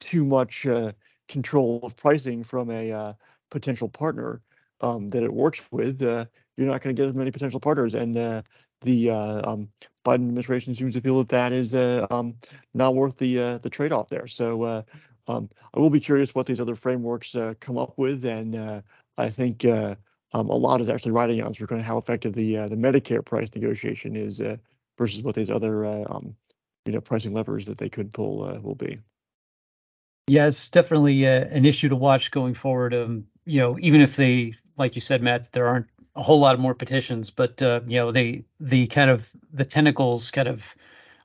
too 0.00 0.24
much 0.24 0.66
uh, 0.66 0.92
control 1.28 1.80
of 1.82 1.96
pricing 1.96 2.42
from 2.42 2.70
a 2.70 2.90
uh, 2.90 3.12
potential 3.50 3.88
partner 3.88 4.40
um, 4.80 5.10
that 5.10 5.22
it 5.22 5.32
works 5.32 5.62
with, 5.70 6.02
uh, 6.02 6.24
you're 6.56 6.66
not 6.66 6.80
going 6.82 6.94
to 6.94 7.00
get 7.00 7.08
as 7.08 7.16
many 7.16 7.30
potential 7.30 7.60
partners. 7.60 7.94
And 7.94 8.16
uh, 8.16 8.42
the 8.82 9.10
uh, 9.10 9.50
um, 9.50 9.68
Biden 10.04 10.26
administration 10.28 10.74
seems 10.74 10.94
to 10.94 11.00
feel 11.00 11.18
that 11.18 11.28
that 11.28 11.52
is 11.52 11.74
uh, 11.74 12.06
um, 12.10 12.34
not 12.74 12.94
worth 12.94 13.16
the 13.18 13.58
the 13.62 13.70
trade-off 13.70 14.08
there. 14.08 14.26
So 14.26 14.84
um, 15.26 15.50
I 15.74 15.80
will 15.80 15.90
be 15.90 16.00
curious 16.00 16.34
what 16.34 16.46
these 16.46 16.60
other 16.60 16.76
frameworks 16.76 17.34
come 17.60 17.76
up 17.76 17.94
with, 17.96 18.24
and 18.24 18.82
I 19.16 19.30
think 19.30 19.64
um, 19.64 19.96
a 20.32 20.56
lot 20.56 20.80
is 20.80 20.88
actually 20.88 21.12
riding 21.12 21.42
on 21.42 21.54
sort 21.54 21.72
of 21.72 21.80
how 21.80 21.98
effective 21.98 22.34
the 22.34 22.54
the 22.68 22.76
Medicare 22.76 23.24
price 23.24 23.48
negotiation 23.54 24.16
is 24.16 24.40
versus 24.96 25.22
what 25.22 25.34
these 25.34 25.50
other 25.50 25.84
um, 25.84 26.34
you 26.86 26.92
know 26.92 27.00
pricing 27.00 27.34
levers 27.34 27.66
that 27.66 27.78
they 27.78 27.88
could 27.88 28.12
pull 28.12 28.60
will 28.62 28.76
be. 28.76 28.98
Yeah, 30.28 30.46
it's 30.46 30.68
definitely 30.68 31.26
uh, 31.26 31.44
an 31.44 31.64
issue 31.64 31.88
to 31.88 31.96
watch 31.96 32.30
going 32.30 32.54
forward. 32.54 32.94
Um, 32.94 33.26
you 33.46 33.60
know, 33.60 33.78
even 33.80 34.02
if 34.02 34.14
they, 34.14 34.54
like 34.76 34.94
you 34.94 35.00
said, 35.00 35.22
Matt, 35.22 35.48
there 35.52 35.66
aren't 35.66 35.86
a 36.14 36.22
whole 36.22 36.38
lot 36.38 36.54
of 36.54 36.60
more 36.60 36.74
petitions, 36.74 37.30
but 37.30 37.62
uh, 37.62 37.80
you 37.86 37.96
know, 37.98 38.12
they 38.12 38.44
the 38.60 38.86
kind 38.88 39.10
of 39.10 39.28
the 39.52 39.64
tentacles 39.64 40.30
kind 40.30 40.48
of 40.48 40.74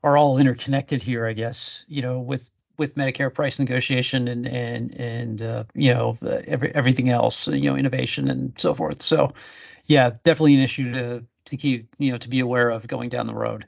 are 0.03 0.15
all 0.15 0.37
interconnected 0.37 1.01
here, 1.01 1.25
I 1.25 1.33
guess. 1.33 1.83
You 1.87 2.01
know, 2.01 2.19
with 2.19 2.49
with 2.77 2.95
Medicare 2.95 3.33
price 3.33 3.59
negotiation 3.59 4.29
and 4.29 4.47
and 4.47 4.95
and 4.95 5.41
uh, 5.41 5.63
you 5.73 5.93
know 5.93 6.17
every, 6.21 6.73
everything 6.73 7.09
else, 7.09 7.47
you 7.49 7.69
know, 7.69 7.75
innovation 7.75 8.29
and 8.29 8.57
so 8.57 8.73
forth. 8.73 9.01
So, 9.01 9.33
yeah, 9.85 10.11
definitely 10.23 10.55
an 10.55 10.61
issue 10.61 10.93
to 10.93 11.25
to 11.45 11.57
keep 11.57 11.93
you 11.99 12.13
know 12.13 12.17
to 12.19 12.29
be 12.29 12.39
aware 12.39 12.69
of 12.69 12.87
going 12.87 13.09
down 13.09 13.25
the 13.25 13.35
road. 13.35 13.65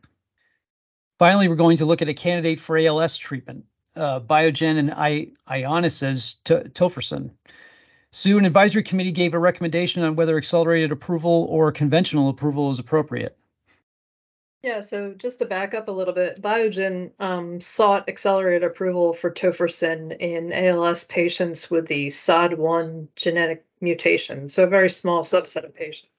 Finally, 1.19 1.49
we're 1.49 1.55
going 1.55 1.77
to 1.77 1.85
look 1.85 2.01
at 2.01 2.09
a 2.09 2.13
candidate 2.13 2.59
for 2.61 2.77
ALS 2.77 3.17
treatment 3.17 3.65
uh, 3.95 4.19
Biogen 4.19 4.77
and 4.77 4.91
I, 4.91 5.29
Ionis 5.47 6.03
as 6.03 6.35
to- 6.45 6.69
tofersen. 6.69 7.31
Sue, 8.11 8.37
an 8.37 8.45
advisory 8.45 8.83
committee 8.83 9.11
gave 9.11 9.33
a 9.33 9.39
recommendation 9.39 10.03
on 10.03 10.15
whether 10.15 10.37
accelerated 10.37 10.91
approval 10.91 11.47
or 11.49 11.71
conventional 11.71 12.29
approval 12.29 12.71
is 12.71 12.79
appropriate. 12.79 13.37
Yeah, 14.63 14.81
so 14.81 15.13
just 15.15 15.39
to 15.39 15.45
back 15.45 15.75
up 15.75 15.89
a 15.89 15.91
little 15.91 16.13
bit, 16.13 16.41
Biogen 16.41 17.11
um, 17.19 17.61
sought 17.61 18.09
accelerated 18.09 18.63
approval 18.63 19.13
for 19.13 19.29
tofersen 19.29 20.11
in 20.11 20.51
ALS 20.51 21.03
patients 21.03 21.69
with 21.69 21.87
the 21.87 22.07
SOD1 22.07 23.09
genetic 23.15 23.63
mutation, 23.79 24.49
so 24.49 24.63
a 24.63 24.67
very 24.67 24.89
small 24.89 25.23
subset 25.23 25.65
of 25.65 25.75
patients. 25.75 26.09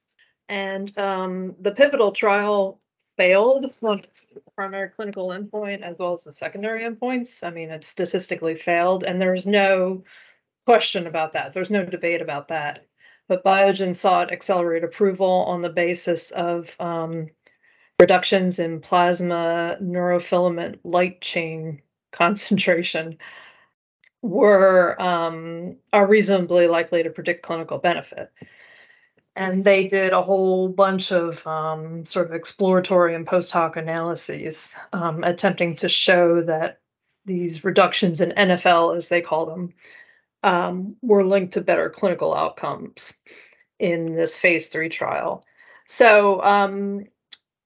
And 0.48 0.96
um, 0.96 1.56
the 1.60 1.72
pivotal 1.72 2.12
trial 2.12 2.78
failed 3.16 3.64
its 3.64 4.26
primary 4.54 4.90
clinical 4.90 5.28
endpoint 5.28 5.82
as 5.82 5.98
well 5.98 6.12
as 6.12 6.24
the 6.24 6.32
secondary 6.32 6.82
endpoints. 6.82 7.42
I 7.42 7.50
mean, 7.50 7.70
it 7.70 7.84
statistically 7.84 8.54
failed, 8.54 9.04
and 9.04 9.20
there's 9.20 9.46
no 9.46 10.04
question 10.66 11.06
about 11.06 11.32
that. 11.32 11.54
There's 11.54 11.70
no 11.70 11.84
debate 11.84 12.20
about 12.20 12.48
that. 12.48 12.86
But 13.28 13.44
Biogen 13.44 13.96
sought 13.96 14.32
accelerated 14.32 14.88
approval 14.88 15.44
on 15.48 15.62
the 15.62 15.68
basis 15.68 16.30
of 16.30 16.70
um, 16.78 17.28
reductions 17.98 18.58
in 18.58 18.80
plasma 18.80 19.78
neurofilament 19.82 20.80
light 20.84 21.20
chain 21.20 21.82
concentration 22.12 23.18
were 24.22 25.00
um, 25.00 25.76
are 25.92 26.06
reasonably 26.06 26.66
likely 26.66 27.02
to 27.02 27.10
predict 27.10 27.42
clinical 27.42 27.78
benefit. 27.78 28.30
And 29.36 29.62
they 29.62 29.86
did 29.86 30.14
a 30.14 30.22
whole 30.22 30.68
bunch 30.70 31.12
of 31.12 31.46
um, 31.46 32.06
sort 32.06 32.26
of 32.26 32.34
exploratory 32.34 33.14
and 33.14 33.26
post 33.26 33.50
hoc 33.50 33.76
analyses 33.76 34.74
um, 34.94 35.22
attempting 35.22 35.76
to 35.76 35.90
show 35.90 36.42
that 36.42 36.80
these 37.26 37.62
reductions 37.62 38.22
in 38.22 38.30
NFL, 38.30 38.96
as 38.96 39.08
they 39.08 39.20
call 39.20 39.44
them, 39.44 39.74
um, 40.42 40.96
were 41.02 41.24
linked 41.24 41.54
to 41.54 41.60
better 41.60 41.90
clinical 41.90 42.34
outcomes 42.34 43.14
in 43.78 44.14
this 44.14 44.34
phase 44.34 44.68
three 44.68 44.88
trial. 44.88 45.44
So 45.86 46.42
um, 46.42 47.04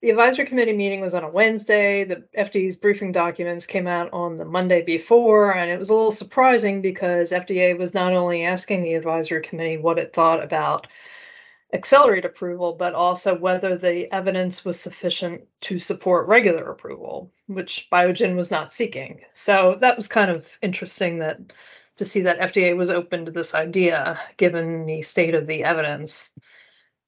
the 0.02 0.11
advisory 0.11 0.46
committee 0.46 0.76
meeting 0.76 1.00
was 1.00 1.14
on 1.14 1.22
a 1.22 1.30
Wednesday. 1.30 2.04
The 2.04 2.24
FDA's 2.37 2.74
briefing 2.74 3.12
documents 3.12 3.66
came 3.66 3.87
out 3.87 4.12
on 4.12 4.38
the 4.38 4.44
Monday 4.44 4.83
before, 4.83 5.54
and 5.54 5.70
it 5.70 5.78
was 5.78 5.90
a 5.90 5.94
little 5.94 6.11
surprising 6.11 6.80
because 6.80 7.30
FDA 7.30 7.78
was 7.78 7.94
not 7.94 8.12
only 8.12 8.44
asking 8.44 8.83
the 8.83 8.94
advisory 8.94 9.42
committee 9.42 9.76
what 9.76 9.98
it 9.98 10.12
thought 10.12 10.42
about 10.42 10.88
accelerate 11.72 12.24
approval, 12.24 12.74
but 12.74 12.94
also 12.94 13.37
whether 13.37 13.76
the 13.76 14.12
evidence 14.12 14.64
was 14.64 14.80
sufficient 14.80 15.42
to 15.62 15.78
support 15.78 16.28
regular 16.28 16.70
approval, 16.70 17.33
which 17.46 17.88
Biogen 17.92 18.37
was 18.37 18.50
not 18.50 18.72
seeking. 18.72 19.20
So 19.35 19.78
that 19.80 19.96
was 19.96 20.09
kind 20.09 20.30
of 20.30 20.44
interesting 20.62 21.18
that 21.18 21.38
to 21.96 22.04
see 22.04 22.22
that 22.22 22.40
FDA 22.40 22.76
was 22.76 22.90
open 22.90 23.26
to 23.26 23.30
this 23.30 23.54
idea 23.54 24.18
given 24.37 24.87
the 24.87 25.02
state 25.02 25.35
of 25.35 25.46
the 25.46 25.64
evidence. 25.64 26.30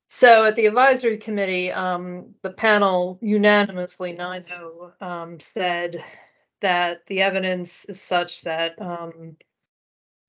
So 0.08 0.44
at 0.44 0.56
the 0.56 0.66
advisory 0.66 1.16
committee, 1.16 1.72
um, 1.72 2.34
the 2.42 2.50
panel 2.50 3.18
unanimously 3.22 4.12
9 4.12 4.44
0 4.46 4.92
um, 5.00 5.40
said 5.40 6.04
that 6.60 7.06
the 7.06 7.22
evidence 7.22 7.86
is 7.86 8.00
such 8.00 8.42
that 8.42 8.80
um, 8.80 9.36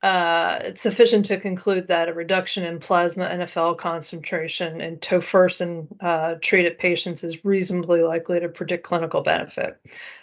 uh, 0.03 0.59
it's 0.61 0.81
sufficient 0.81 1.25
to 1.27 1.39
conclude 1.39 1.87
that 1.87 2.09
a 2.09 2.13
reduction 2.13 2.65
in 2.65 2.77
plasma 2.77 3.25
NFL 3.25 3.77
concentration 3.77 4.81
in 4.81 4.97
tofersen 4.97 5.87
uh, 6.01 6.35
treated 6.41 6.77
patients 6.77 7.23
is 7.23 7.45
reasonably 7.45 8.01
likely 8.01 8.41
to 8.41 8.49
predict 8.49 8.83
clinical 8.83 9.23
benefit. 9.23 9.79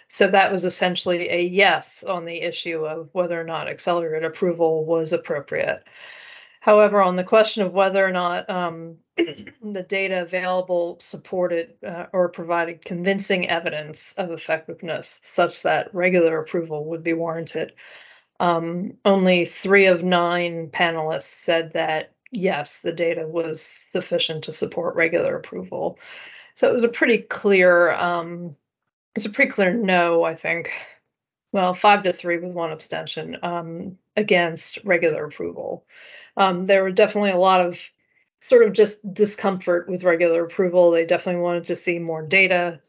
So 0.07 0.27
that 0.27 0.51
was 0.51 0.65
essentially 0.65 1.27
a 1.29 1.41
yes 1.41 2.03
on 2.03 2.25
the 2.25 2.41
issue 2.41 2.85
of 2.85 3.09
whether 3.13 3.41
or 3.41 3.43
not 3.43 3.67
accelerated 3.67 4.23
approval 4.23 4.85
was 4.85 5.13
appropriate. 5.13 5.83
However, 6.59 7.01
on 7.01 7.15
the 7.15 7.23
question 7.23 7.63
of 7.63 7.73
whether 7.73 8.05
or 8.05 8.11
not 8.11 8.47
um, 8.51 8.97
the 9.17 9.81
data 9.81 10.21
available 10.21 10.99
supported 10.99 11.73
uh, 11.83 12.05
or 12.13 12.29
provided 12.29 12.85
convincing 12.85 13.49
evidence 13.49 14.13
of 14.15 14.29
effectiveness 14.29 15.21
such 15.23 15.63
that 15.63 15.91
regular 15.95 16.39
approval 16.39 16.85
would 16.85 17.01
be 17.01 17.13
warranted, 17.13 17.73
um, 18.41 18.93
only 19.05 19.45
three 19.45 19.85
of 19.87 20.03
nine 20.03 20.69
panelists 20.69 21.23
said 21.23 21.73
that 21.73 22.13
yes, 22.31 22.79
the 22.79 22.93
data 22.93 23.27
was 23.27 23.61
sufficient 23.91 24.45
to 24.45 24.53
support 24.53 24.95
regular 24.95 25.35
approval. 25.35 25.99
So 26.55 26.69
it 26.69 26.73
was 26.73 26.83
a 26.83 26.89
pretty 26.89 27.19
clear, 27.19 27.91
um, 27.91 28.55
it's 29.15 29.25
a 29.25 29.29
pretty 29.29 29.51
clear 29.51 29.73
no, 29.73 30.23
I 30.23 30.35
think. 30.35 30.71
Well, 31.53 31.73
five 31.73 32.03
to 32.03 32.13
three 32.13 32.37
with 32.39 32.53
one 32.53 32.71
abstention 32.71 33.37
um, 33.43 33.97
against 34.15 34.79
regular 34.85 35.25
approval 35.25 35.85
um, 36.37 36.65
there 36.65 36.83
were 36.83 36.91
definitely 36.91 37.31
a 37.31 37.37
lot 37.37 37.61
of 37.61 37.79
sort 38.41 38.65
of 38.65 38.73
just 38.73 38.99
discomfort 39.13 39.89
with 39.89 40.03
regular 40.03 40.43
approval. 40.43 40.91
They 40.91 41.05
definitely 41.05 41.41
wanted 41.41 41.67
to 41.67 41.75
see 41.75 41.99
more 41.99 42.25
data, 42.25 42.81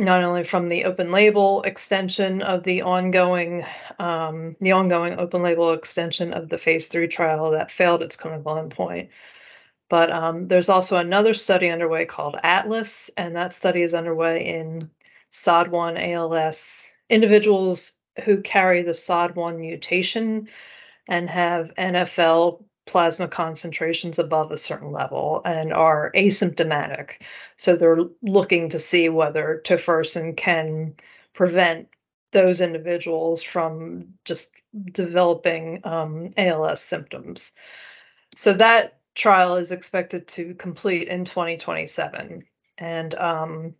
not 0.00 0.24
only 0.24 0.44
from 0.44 0.68
the 0.68 0.84
open 0.84 1.12
label 1.12 1.62
extension 1.62 2.42
of 2.42 2.64
the 2.64 2.82
ongoing 2.82 3.64
um, 3.98 4.56
the 4.60 4.72
ongoing 4.72 5.18
open 5.18 5.42
label 5.42 5.72
extension 5.72 6.32
of 6.32 6.48
the 6.48 6.58
phase 6.58 6.88
three 6.88 7.06
trial 7.06 7.50
that 7.52 7.70
failed 7.70 8.02
its 8.02 8.16
clinical 8.16 8.54
endpoint. 8.54 9.10
But 9.88 10.10
um, 10.10 10.48
there's 10.48 10.68
also 10.68 10.96
another 10.96 11.34
study 11.34 11.68
underway 11.68 12.06
called 12.06 12.36
Atlas, 12.42 13.10
and 13.16 13.36
that 13.36 13.54
study 13.54 13.82
is 13.82 13.92
underway 13.92 14.46
in 14.46 14.90
SOD1 15.32 16.14
ALS 16.14 16.88
individuals 17.08 17.92
who 18.24 18.40
carry 18.40 18.82
the 18.82 18.92
SOD1 18.92 19.58
mutation 19.58 20.48
and 21.08 21.28
have 21.28 21.72
NFL 21.76 22.64
plasma 22.90 23.28
concentrations 23.28 24.18
above 24.18 24.50
a 24.50 24.58
certain 24.58 24.90
level 24.90 25.40
and 25.44 25.72
are 25.72 26.10
asymptomatic. 26.14 27.12
So 27.56 27.76
they're 27.76 28.04
looking 28.20 28.70
to 28.70 28.80
see 28.80 29.08
whether 29.08 29.62
tofersen 29.64 30.36
can 30.36 30.94
prevent 31.32 31.88
those 32.32 32.60
individuals 32.60 33.44
from 33.44 34.14
just 34.24 34.50
developing 34.92 35.82
um, 35.84 36.30
ALS 36.36 36.82
symptoms. 36.82 37.52
So 38.34 38.54
that 38.54 38.98
trial 39.14 39.56
is 39.56 39.70
expected 39.70 40.26
to 40.28 40.54
complete 40.54 41.06
in 41.06 41.24
2027, 41.24 42.44
and 42.78 43.14
um, 43.14 43.74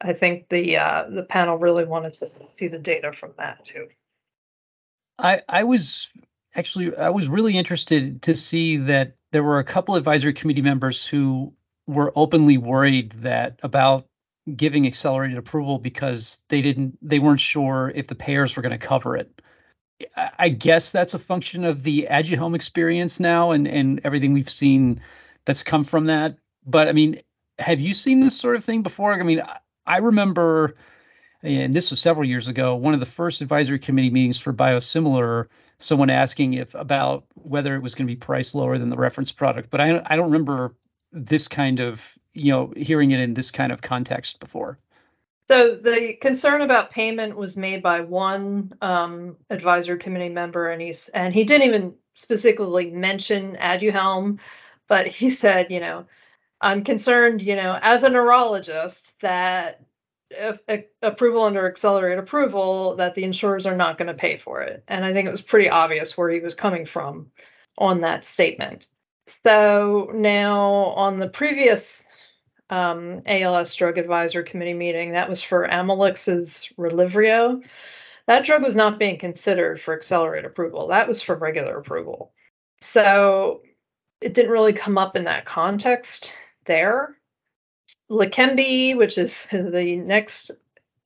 I 0.00 0.12
think 0.12 0.48
the 0.48 0.76
uh, 0.76 1.04
the 1.10 1.22
panel 1.22 1.56
really 1.58 1.84
wanted 1.84 2.14
to 2.14 2.30
see 2.54 2.68
the 2.68 2.78
data 2.78 3.12
from 3.12 3.32
that 3.38 3.64
too. 3.64 3.88
I 5.18 5.42
I 5.48 5.64
was 5.64 6.08
actually 6.56 6.96
I 6.96 7.10
was 7.10 7.28
really 7.28 7.56
interested 7.56 8.22
to 8.22 8.34
see 8.34 8.78
that 8.78 9.16
there 9.32 9.42
were 9.42 9.58
a 9.58 9.64
couple 9.64 9.94
advisory 9.94 10.32
committee 10.32 10.62
members 10.62 11.06
who 11.06 11.52
were 11.86 12.12
openly 12.16 12.58
worried 12.58 13.12
that 13.12 13.60
about 13.62 14.06
giving 14.54 14.86
accelerated 14.86 15.38
approval 15.38 15.78
because 15.78 16.40
they 16.48 16.62
didn't 16.62 16.98
they 17.02 17.18
weren't 17.18 17.40
sure 17.40 17.92
if 17.94 18.06
the 18.06 18.14
payers 18.14 18.56
were 18.56 18.62
going 18.62 18.78
to 18.78 18.86
cover 18.86 19.16
it. 19.16 19.30
I 20.16 20.50
guess 20.50 20.92
that's 20.92 21.14
a 21.14 21.18
function 21.18 21.64
of 21.64 21.82
the 21.82 22.08
Aduhelm 22.10 22.54
experience 22.54 23.20
now 23.20 23.52
and 23.52 23.66
and 23.66 24.00
everything 24.04 24.32
we've 24.32 24.48
seen 24.48 25.00
that's 25.44 25.62
come 25.62 25.84
from 25.84 26.06
that. 26.06 26.38
But 26.64 26.88
I 26.88 26.92
mean, 26.92 27.20
have 27.58 27.80
you 27.80 27.94
seen 27.94 28.20
this 28.20 28.38
sort 28.38 28.56
of 28.56 28.64
thing 28.64 28.82
before? 28.82 29.12
I 29.12 29.22
mean, 29.22 29.42
I 29.86 29.98
remember 29.98 30.76
and 31.46 31.72
this 31.72 31.90
was 31.90 32.00
several 32.00 32.26
years 32.26 32.48
ago, 32.48 32.74
one 32.74 32.94
of 32.94 33.00
the 33.00 33.06
first 33.06 33.40
advisory 33.40 33.78
committee 33.78 34.10
meetings 34.10 34.38
for 34.38 34.52
biosimilar, 34.52 35.46
someone 35.78 36.10
asking 36.10 36.54
if 36.54 36.74
about 36.74 37.24
whether 37.34 37.74
it 37.76 37.82
was 37.82 37.94
going 37.94 38.06
to 38.06 38.12
be 38.12 38.16
priced 38.16 38.54
lower 38.54 38.78
than 38.78 38.90
the 38.90 38.96
reference 38.96 39.32
product. 39.32 39.70
But 39.70 39.80
I, 39.80 40.02
I 40.04 40.16
don't 40.16 40.32
remember 40.32 40.74
this 41.12 41.48
kind 41.48 41.80
of, 41.80 42.18
you 42.32 42.52
know, 42.52 42.72
hearing 42.76 43.12
it 43.12 43.20
in 43.20 43.34
this 43.34 43.50
kind 43.50 43.72
of 43.72 43.80
context 43.80 44.40
before. 44.40 44.78
So 45.48 45.76
the 45.76 46.14
concern 46.20 46.60
about 46.62 46.90
payment 46.90 47.36
was 47.36 47.56
made 47.56 47.80
by 47.82 48.00
one 48.00 48.72
um, 48.82 49.36
advisory 49.48 49.98
committee 49.98 50.28
member, 50.28 50.68
and 50.70 50.82
he's 50.82 51.08
and 51.08 51.32
he 51.32 51.44
didn't 51.44 51.68
even 51.68 51.94
specifically 52.14 52.90
mention 52.90 53.56
Aduhelm, 53.60 54.40
but 54.88 55.06
he 55.06 55.30
said, 55.30 55.70
you 55.70 55.78
know, 55.78 56.06
I'm 56.60 56.82
concerned, 56.82 57.42
you 57.42 57.54
know, 57.54 57.78
as 57.80 58.02
a 58.02 58.08
neurologist 58.08 59.12
that 59.20 59.85
approval 61.02 61.44
under 61.44 61.66
accelerated 61.66 62.18
approval 62.18 62.96
that 62.96 63.14
the 63.14 63.24
insurers 63.24 63.66
are 63.66 63.76
not 63.76 63.98
going 63.98 64.08
to 64.08 64.14
pay 64.14 64.38
for 64.38 64.62
it. 64.62 64.84
And 64.88 65.04
I 65.04 65.12
think 65.12 65.26
it 65.26 65.30
was 65.30 65.42
pretty 65.42 65.68
obvious 65.68 66.16
where 66.16 66.30
he 66.30 66.40
was 66.40 66.54
coming 66.54 66.86
from 66.86 67.30
on 67.78 68.02
that 68.02 68.26
statement. 68.26 68.86
So 69.42 70.10
now 70.14 70.62
on 70.62 71.18
the 71.18 71.28
previous 71.28 72.04
um, 72.70 73.22
ALS 73.26 73.74
Drug 73.74 73.98
Advisor 73.98 74.42
Committee 74.42 74.74
meeting, 74.74 75.12
that 75.12 75.28
was 75.28 75.42
for 75.42 75.66
Amylyx's 75.66 76.68
Relyvrio. 76.78 77.62
That 78.26 78.44
drug 78.44 78.62
was 78.62 78.74
not 78.74 78.98
being 78.98 79.18
considered 79.18 79.80
for 79.80 79.94
accelerated 79.94 80.50
approval. 80.50 80.88
That 80.88 81.08
was 81.08 81.22
for 81.22 81.36
regular 81.36 81.78
approval. 81.78 82.32
So 82.80 83.62
it 84.20 84.34
didn't 84.34 84.50
really 84.50 84.72
come 84.72 84.98
up 84.98 85.16
in 85.16 85.24
that 85.24 85.44
context 85.44 86.34
there. 86.66 87.16
Leqembi, 88.10 88.96
which 88.96 89.18
is 89.18 89.44
the 89.52 89.96
next 89.96 90.50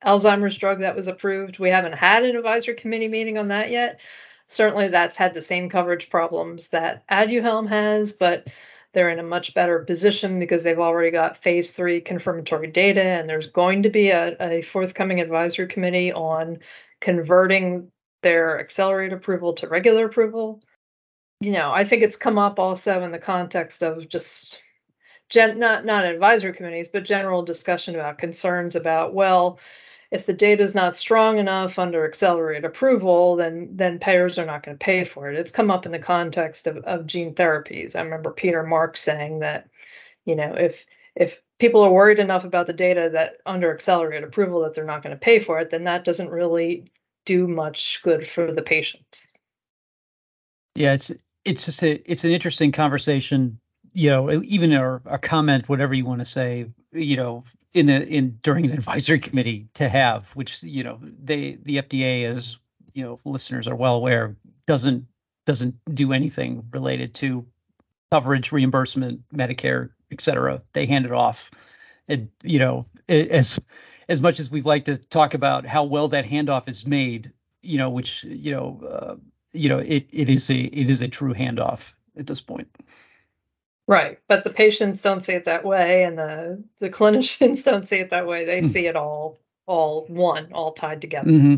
Alzheimer's 0.05 0.57
drug 0.57 0.79
that 0.79 0.95
was 0.95 1.07
approved, 1.07 1.59
we 1.59 1.69
haven't 1.69 1.93
had 1.93 2.23
an 2.23 2.35
advisory 2.35 2.75
committee 2.75 3.07
meeting 3.07 3.37
on 3.37 3.49
that 3.49 3.69
yet. 3.71 3.99
Certainly, 4.47 4.89
that's 4.89 5.15
had 5.15 5.33
the 5.33 5.41
same 5.41 5.69
coverage 5.69 6.09
problems 6.09 6.67
that 6.69 7.07
Aduhelm 7.07 7.69
has, 7.69 8.11
but 8.11 8.47
they're 8.93 9.09
in 9.09 9.19
a 9.19 9.23
much 9.23 9.53
better 9.53 9.79
position 9.79 10.39
because 10.39 10.63
they've 10.63 10.79
already 10.79 11.11
got 11.11 11.41
phase 11.41 11.71
three 11.71 12.01
confirmatory 12.01 12.67
data, 12.67 13.01
and 13.01 13.29
there's 13.29 13.47
going 13.47 13.83
to 13.83 13.89
be 13.89 14.09
a, 14.09 14.35
a 14.41 14.61
forthcoming 14.63 15.21
advisory 15.21 15.67
committee 15.67 16.11
on 16.11 16.59
converting 16.99 17.89
their 18.21 18.59
accelerated 18.59 19.17
approval 19.17 19.53
to 19.53 19.67
regular 19.67 20.05
approval. 20.05 20.61
You 21.39 21.51
know, 21.51 21.71
I 21.71 21.85
think 21.85 22.03
it's 22.03 22.17
come 22.17 22.37
up 22.37 22.59
also 22.59 23.03
in 23.03 23.11
the 23.11 23.19
context 23.19 23.81
of 23.81 24.09
just 24.09 24.61
gen, 25.31 25.57
not 25.57 25.85
not 25.85 26.05
advisory 26.05 26.53
committees, 26.53 26.89
but 26.89 27.03
general 27.03 27.43
discussion 27.43 27.95
about 27.95 28.19
concerns 28.19 28.75
about 28.75 29.13
well, 29.13 29.59
if 30.11 30.25
the 30.25 30.33
data 30.33 30.61
is 30.61 30.75
not 30.75 30.95
strong 30.95 31.39
enough 31.39 31.79
under 31.79 32.05
accelerated 32.05 32.65
approval, 32.65 33.37
then 33.37 33.69
then 33.71 33.97
payers 33.97 34.37
are 34.37 34.45
not 34.45 34.63
going 34.63 34.77
to 34.77 34.83
pay 34.83 35.05
for 35.05 35.31
it. 35.31 35.39
It's 35.39 35.51
come 35.51 35.71
up 35.71 35.85
in 35.85 35.91
the 35.91 35.99
context 35.99 36.67
of, 36.67 36.77
of 36.77 37.07
gene 37.07 37.33
therapies. 37.33 37.95
I 37.95 38.01
remember 38.01 38.31
Peter 38.31 38.61
Marks 38.61 39.01
saying 39.01 39.39
that, 39.39 39.69
you 40.25 40.35
know, 40.35 40.53
if 40.53 40.75
if 41.15 41.41
people 41.59 41.81
are 41.81 41.91
worried 41.91 42.19
enough 42.19 42.43
about 42.43 42.67
the 42.67 42.73
data 42.73 43.09
that 43.13 43.37
under 43.45 43.73
accelerated 43.73 44.27
approval 44.27 44.61
that 44.61 44.75
they're 44.75 44.83
not 44.83 45.03
going 45.03 45.15
to 45.15 45.19
pay 45.19 45.39
for 45.39 45.59
it, 45.59 45.71
then 45.71 45.85
that 45.85 46.05
doesn't 46.05 46.29
really 46.29 46.91
do 47.25 47.47
much 47.47 48.01
good 48.03 48.27
for 48.27 48.51
the 48.51 48.61
patients. 48.61 49.27
Yeah, 50.75 50.93
it's 50.93 51.11
it's 51.45 51.65
just 51.65 51.83
a 51.83 52.11
it's 52.11 52.25
an 52.25 52.31
interesting 52.31 52.71
conversation. 52.71 53.59
You 53.93 54.09
know, 54.09 54.31
even 54.43 54.71
a, 54.73 55.01
a 55.05 55.19
comment, 55.19 55.67
whatever 55.67 55.93
you 55.93 56.05
want 56.05 56.19
to 56.19 56.25
say, 56.25 56.67
you 56.93 57.17
know, 57.17 57.43
in 57.73 57.85
the 57.85 58.05
in 58.05 58.39
during 58.41 58.65
an 58.65 58.71
advisory 58.71 59.19
committee 59.19 59.67
to 59.75 59.87
have, 59.87 60.29
which 60.35 60.63
you 60.63 60.83
know 60.83 60.99
they 61.01 61.57
the 61.61 61.77
FDA, 61.77 62.23
is, 62.23 62.57
you 62.93 63.03
know, 63.03 63.19
listeners 63.25 63.67
are 63.67 63.75
well 63.75 63.95
aware, 63.95 64.35
doesn't 64.65 65.07
doesn't 65.45 65.75
do 65.93 66.13
anything 66.13 66.67
related 66.71 67.13
to 67.15 67.45
coverage, 68.11 68.51
reimbursement, 68.51 69.21
Medicare, 69.33 69.89
et 70.11 70.21
cetera. 70.21 70.61
They 70.73 70.85
hand 70.85 71.05
it 71.05 71.11
off, 71.11 71.51
and 72.07 72.29
you 72.43 72.59
know, 72.59 72.85
as 73.09 73.59
as 74.07 74.21
much 74.21 74.39
as 74.39 74.51
we'd 74.51 74.65
like 74.65 74.85
to 74.85 74.97
talk 74.97 75.33
about 75.33 75.65
how 75.65 75.85
well 75.85 76.09
that 76.09 76.25
handoff 76.25 76.67
is 76.67 76.85
made, 76.85 77.31
you 77.61 77.77
know, 77.77 77.89
which 77.89 78.23
you 78.23 78.51
know. 78.51 78.81
Uh, 78.87 79.15
you 79.53 79.69
know 79.69 79.79
it, 79.79 80.07
it 80.11 80.29
is 80.29 80.49
a 80.49 80.57
it 80.57 80.89
is 80.89 81.01
a 81.01 81.07
true 81.07 81.33
handoff 81.33 81.93
at 82.17 82.27
this 82.27 82.41
point 82.41 82.69
right 83.87 84.19
but 84.27 84.43
the 84.43 84.49
patients 84.49 85.01
don't 85.01 85.25
see 85.25 85.33
it 85.33 85.45
that 85.45 85.65
way 85.65 86.03
and 86.03 86.17
the 86.17 86.63
the 86.79 86.89
clinicians 86.97 87.63
don't 87.63 87.87
see 87.87 87.97
it 87.97 88.09
that 88.09 88.27
way 88.27 88.45
they 88.45 88.61
mm. 88.61 88.71
see 88.71 88.87
it 88.87 88.95
all 88.95 89.39
all 89.67 90.05
one 90.07 90.51
all 90.53 90.73
tied 90.73 91.01
together 91.01 91.29
mm-hmm. 91.29 91.55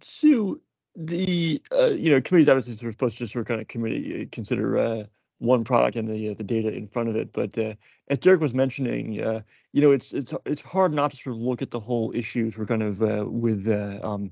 sue 0.00 0.60
the 0.96 1.62
uh, 1.72 1.86
you 1.86 2.10
know 2.10 2.20
committees 2.20 2.48
obviously 2.48 2.88
are 2.88 2.92
supposed 2.92 3.16
to 3.16 3.24
just 3.24 3.32
sort 3.32 3.42
of 3.42 3.48
kind 3.48 3.60
of 3.60 3.68
committee 3.68 4.22
uh, 4.22 4.26
consider 4.32 4.76
uh, 4.76 5.04
one 5.40 5.64
product 5.64 5.96
and 5.96 6.08
the 6.08 6.30
uh, 6.30 6.34
the 6.34 6.44
data 6.44 6.72
in 6.72 6.86
front 6.86 7.08
of 7.08 7.16
it. 7.16 7.32
But 7.32 7.56
uh, 7.58 7.74
as 8.08 8.18
Derrick 8.18 8.40
was 8.40 8.54
mentioning, 8.54 9.20
uh, 9.20 9.40
you 9.72 9.82
know, 9.82 9.90
it's 9.90 10.12
it's 10.12 10.32
it's 10.46 10.60
hard 10.60 10.94
not 10.94 11.10
to 11.10 11.16
sort 11.16 11.36
of 11.36 11.42
look 11.42 11.62
at 11.62 11.70
the 11.70 11.80
whole 11.80 12.12
issue 12.14 12.50
for 12.50 12.64
kind 12.64 12.82
of 12.82 13.02
uh, 13.02 13.24
with 13.26 13.66
uh, 13.66 13.98
um, 14.02 14.30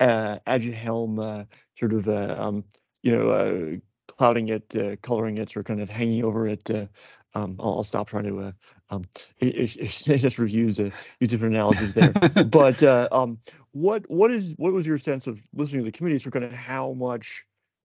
uh, 0.00 0.38
uh, 0.46 1.44
sort 1.78 1.92
of 1.92 2.08
uh, 2.08 2.36
um, 2.38 2.64
you 3.02 3.12
know 3.12 3.28
uh, 3.30 3.76
clouding 4.18 4.48
it, 4.48 4.74
uh, 4.76 4.96
coloring 5.02 5.38
it, 5.38 5.56
or 5.56 5.62
kind 5.62 5.80
of 5.80 5.88
hanging 5.88 6.24
over 6.24 6.46
it. 6.46 6.70
Uh, 6.70 6.86
um, 7.34 7.56
I'll, 7.60 7.76
I'll, 7.76 7.84
stop 7.84 8.08
trying 8.08 8.24
to 8.24 8.40
uh, 8.40 8.52
um, 8.90 9.04
just 9.42 10.38
reviews 10.38 10.80
uh, 10.80 10.90
use 11.20 11.30
different 11.30 11.54
analogies 11.54 11.92
there. 11.92 12.12
but 12.46 12.82
uh, 12.82 13.08
um, 13.12 13.38
what 13.72 14.04
what 14.08 14.30
is 14.30 14.54
what 14.56 14.72
was 14.72 14.86
your 14.86 14.98
sense 14.98 15.26
of 15.26 15.42
listening 15.52 15.80
to 15.80 15.84
the 15.84 15.96
committees 15.96 16.22
for 16.22 16.30
kind 16.30 16.44
of 16.44 16.52
how 16.52 16.92
much 16.92 17.44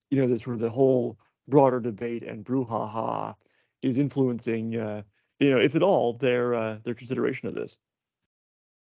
you 0.10 0.22
know 0.22 0.28
this 0.28 0.44
sort 0.44 0.56
of 0.56 0.62
the 0.62 0.70
whole 0.70 1.18
broader 1.48 1.80
debate 1.80 2.24
and 2.24 2.46
brouhaha 2.46 3.36
is 3.82 3.98
influencing 3.98 4.78
uh, 4.78 5.02
you 5.40 5.50
know 5.50 5.60
if 5.60 5.76
at 5.76 5.84
all 5.84 6.14
their 6.14 6.54
uh, 6.54 6.78
their 6.84 6.94
consideration 6.94 7.50
of 7.50 7.56
this? 7.56 7.78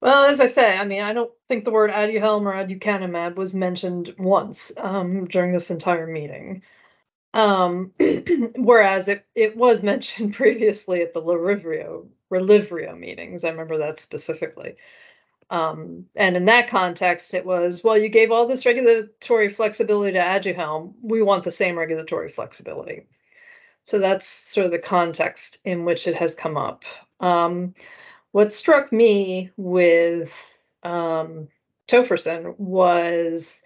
Well, 0.01 0.25
as 0.25 0.41
I 0.41 0.47
say, 0.47 0.75
I 0.75 0.83
mean, 0.83 1.01
I 1.01 1.13
don't 1.13 1.31
think 1.47 1.63
the 1.63 1.71
word 1.71 1.89
aduhelm 1.89 2.41
or 2.41 2.51
aducanumab 2.51 3.35
was 3.35 3.55
mentioned 3.55 4.13
once 4.19 4.69
um, 4.75 5.27
during 5.29 5.53
this 5.53 5.71
entire 5.71 6.05
meeting. 6.05 6.61
Um, 7.33 7.91
whereas 8.55 9.07
it, 9.07 9.25
it 9.35 9.57
was 9.57 9.81
mentioned 9.81 10.33
previously 10.35 11.01
at 11.01 11.13
the 11.13 11.21
Relyvrio, 11.21 12.07
Relyvrio 12.31 12.97
meetings. 12.97 13.43
I 13.43 13.49
remember 13.49 13.79
that 13.79 13.99
specifically. 13.99 14.75
Um, 15.49 16.05
and 16.15 16.35
in 16.35 16.45
that 16.45 16.69
context, 16.69 17.33
it 17.33 17.45
was, 17.45 17.83
well, 17.83 17.97
you 17.97 18.09
gave 18.09 18.31
all 18.31 18.47
this 18.47 18.65
regulatory 18.65 19.49
flexibility 19.49 20.13
to 20.13 20.19
Aduhelm. 20.19 20.93
We 21.01 21.21
want 21.21 21.43
the 21.43 21.51
same 21.51 21.77
regulatory 21.77 22.29
flexibility. 22.29 23.07
So 23.85 23.99
that's 23.99 24.27
sort 24.27 24.65
of 24.65 24.71
the 24.71 24.79
context 24.79 25.59
in 25.65 25.85
which 25.85 26.07
it 26.07 26.15
has 26.15 26.35
come 26.35 26.57
up. 26.57 26.83
Um, 27.19 27.75
what 28.31 28.53
struck 28.53 28.91
me 28.91 29.51
with 29.57 30.33
um, 30.81 31.49
was 32.57 33.61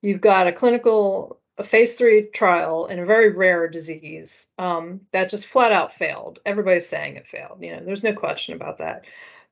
you've 0.00 0.20
got 0.20 0.46
a 0.46 0.52
clinical 0.52 1.39
a 1.60 1.64
phase 1.64 1.94
three 1.94 2.22
trial 2.22 2.86
in 2.86 2.98
a 2.98 3.04
very 3.04 3.30
rare 3.30 3.68
disease 3.68 4.46
um, 4.58 5.02
that 5.12 5.30
just 5.30 5.46
flat 5.46 5.72
out 5.72 5.94
failed. 5.94 6.38
Everybody's 6.44 6.88
saying 6.88 7.16
it 7.16 7.26
failed. 7.26 7.58
You 7.60 7.76
know, 7.76 7.84
there's 7.84 8.02
no 8.02 8.14
question 8.14 8.54
about 8.54 8.78
that. 8.78 9.04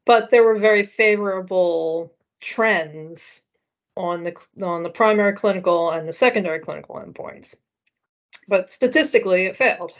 But 0.06 0.30
there 0.30 0.42
were 0.42 0.58
very 0.58 0.84
favorable 0.84 2.14
trends 2.40 3.42
on 3.94 4.24
the 4.24 4.34
on 4.64 4.82
the 4.82 4.90
primary 4.90 5.34
clinical 5.34 5.90
and 5.90 6.08
the 6.08 6.12
secondary 6.12 6.60
clinical 6.60 6.96
endpoints. 6.96 7.54
But 8.48 8.70
statistically, 8.70 9.46
it 9.46 9.58
failed. 9.58 9.92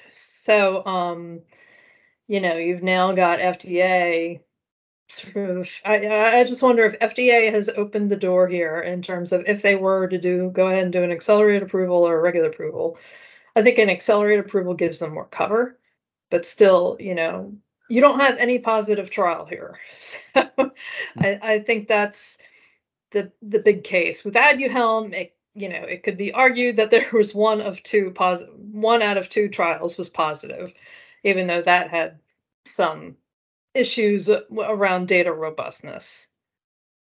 So 0.44 0.84
um, 0.86 1.40
you 2.26 2.40
know, 2.40 2.56
you've 2.56 2.82
now 2.82 3.12
got 3.12 3.38
FDA 3.38 4.40
I, 5.84 6.38
I 6.38 6.44
just 6.44 6.62
wonder 6.62 6.84
if 6.84 6.98
FDA 6.98 7.50
has 7.50 7.68
opened 7.68 8.10
the 8.10 8.16
door 8.16 8.46
here 8.46 8.80
in 8.80 9.02
terms 9.02 9.32
of 9.32 9.44
if 9.46 9.62
they 9.62 9.74
were 9.74 10.06
to 10.08 10.18
do 10.18 10.50
go 10.50 10.68
ahead 10.68 10.84
and 10.84 10.92
do 10.92 11.02
an 11.02 11.12
accelerated 11.12 11.62
approval 11.62 12.06
or 12.06 12.18
a 12.18 12.20
regular 12.20 12.48
approval. 12.48 12.98
I 13.56 13.62
think 13.62 13.78
an 13.78 13.90
accelerated 13.90 14.44
approval 14.44 14.74
gives 14.74 14.98
them 14.98 15.14
more 15.14 15.26
cover, 15.26 15.78
but 16.30 16.46
still, 16.46 16.96
you 17.00 17.14
know, 17.14 17.54
you 17.88 18.00
don't 18.00 18.20
have 18.20 18.36
any 18.36 18.58
positive 18.58 19.10
trial 19.10 19.46
here. 19.46 19.78
So 19.98 20.18
hmm. 20.34 20.68
I, 21.18 21.38
I 21.42 21.58
think 21.60 21.88
that's 21.88 22.18
the 23.10 23.32
the 23.42 23.58
big 23.58 23.84
case. 23.84 24.24
With 24.24 24.34
Aduhelm, 24.34 25.12
it 25.14 25.34
you 25.54 25.68
know, 25.68 25.82
it 25.82 26.02
could 26.02 26.16
be 26.16 26.32
argued 26.32 26.76
that 26.76 26.90
there 26.90 27.08
was 27.12 27.34
one 27.34 27.60
of 27.60 27.82
two 27.82 28.12
positive 28.14 28.54
one 28.54 29.02
out 29.02 29.16
of 29.16 29.28
two 29.28 29.48
trials 29.48 29.96
was 29.96 30.08
positive 30.08 30.72
even 31.24 31.46
though 31.46 31.62
that 31.62 31.90
had 31.90 32.18
some 32.74 33.16
issues 33.74 34.28
around 34.28 35.08
data 35.08 35.32
robustness. 35.32 36.26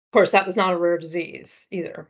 Of 0.07 0.13
course, 0.13 0.31
that 0.31 0.47
was 0.47 0.55
not 0.55 0.73
a 0.73 0.77
rare 0.77 0.97
disease 0.97 1.51
either. 1.71 2.09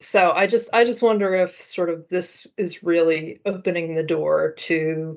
So 0.00 0.30
I 0.30 0.46
just 0.46 0.68
I 0.72 0.84
just 0.84 1.02
wonder 1.02 1.34
if 1.34 1.60
sort 1.60 1.90
of 1.90 2.08
this 2.08 2.46
is 2.56 2.82
really 2.82 3.40
opening 3.44 3.94
the 3.94 4.02
door 4.02 4.52
to 4.58 5.16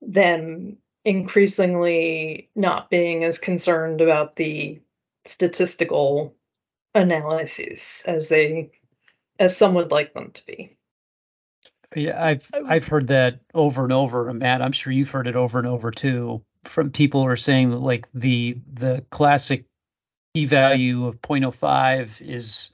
them 0.00 0.76
increasingly 1.04 2.50
not 2.54 2.90
being 2.90 3.24
as 3.24 3.38
concerned 3.38 4.00
about 4.00 4.36
the 4.36 4.80
statistical 5.24 6.34
analyses 6.94 8.02
as 8.06 8.28
they 8.28 8.70
as 9.38 9.56
some 9.56 9.74
would 9.74 9.90
like 9.90 10.14
them 10.14 10.30
to 10.32 10.46
be. 10.46 10.76
Yeah, 11.96 12.22
I've 12.22 12.48
I've 12.52 12.86
heard 12.86 13.08
that 13.08 13.40
over 13.54 13.82
and 13.82 13.92
over, 13.92 14.32
Matt. 14.32 14.62
I'm 14.62 14.72
sure 14.72 14.92
you've 14.92 15.10
heard 15.10 15.26
it 15.26 15.36
over 15.36 15.58
and 15.58 15.66
over 15.66 15.90
too 15.90 16.42
from 16.64 16.90
people 16.90 17.24
are 17.24 17.36
saying 17.36 17.70
that 17.70 17.78
like 17.78 18.06
the 18.12 18.58
the 18.72 19.04
classic 19.10 19.64
p 20.34 20.44
value 20.44 21.06
of 21.06 21.20
0.05 21.22 22.20
is 22.20 22.70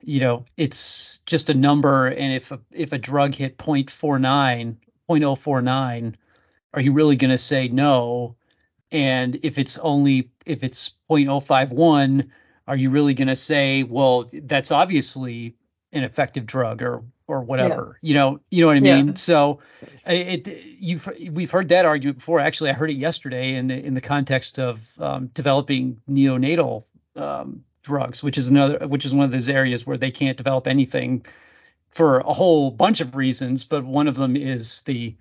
you 0.00 0.20
know 0.20 0.44
it's 0.56 1.18
just 1.26 1.50
a 1.50 1.54
number 1.54 2.06
and 2.06 2.32
if 2.32 2.52
a, 2.52 2.60
if 2.70 2.92
a 2.92 2.98
drug 2.98 3.34
hit 3.34 3.56
0.49 3.58 4.76
0.049 5.08 6.14
are 6.72 6.80
you 6.80 6.92
really 6.92 7.16
going 7.16 7.30
to 7.30 7.38
say 7.38 7.68
no? 7.68 8.36
And 8.92 9.40
if 9.42 9.58
it's 9.58 9.78
only 9.78 10.30
if 10.46 10.64
it's 10.64 10.92
0.051 11.10 12.28
are 12.66 12.76
you 12.76 12.90
really 12.90 13.14
going 13.14 13.28
to 13.28 13.36
say 13.36 13.82
well 13.82 14.26
that's 14.32 14.70
obviously 14.70 15.56
an 15.92 16.04
effective 16.04 16.46
drug 16.46 16.82
or 16.82 17.02
or 17.26 17.42
whatever. 17.42 17.98
Yeah. 18.02 18.08
You 18.08 18.14
know, 18.14 18.40
you 18.50 18.60
know 18.60 18.66
what 18.66 18.76
I 18.76 18.80
mean. 18.80 19.08
Yeah. 19.08 19.14
So, 19.14 19.58
it 20.06 20.48
you've 20.78 21.08
we've 21.30 21.50
heard 21.50 21.68
that 21.68 21.84
argument 21.84 22.18
before. 22.18 22.40
Actually, 22.40 22.70
I 22.70 22.72
heard 22.74 22.90
it 22.90 22.96
yesterday 22.96 23.54
in 23.54 23.66
the 23.68 23.78
in 23.78 23.94
the 23.94 24.00
context 24.00 24.58
of 24.58 24.80
um, 24.98 25.28
developing 25.28 26.00
neonatal 26.08 26.84
um, 27.16 27.64
drugs, 27.82 28.22
which 28.22 28.38
is 28.38 28.48
another 28.48 28.86
which 28.86 29.04
is 29.04 29.14
one 29.14 29.24
of 29.24 29.30
those 29.30 29.48
areas 29.48 29.86
where 29.86 29.96
they 29.96 30.10
can't 30.10 30.36
develop 30.36 30.66
anything 30.66 31.24
for 31.90 32.18
a 32.18 32.32
whole 32.32 32.70
bunch 32.70 33.00
of 33.00 33.14
reasons. 33.14 33.64
But 33.64 33.84
one 33.84 34.08
of 34.08 34.16
them 34.16 34.36
is 34.36 34.82
the 34.82 35.16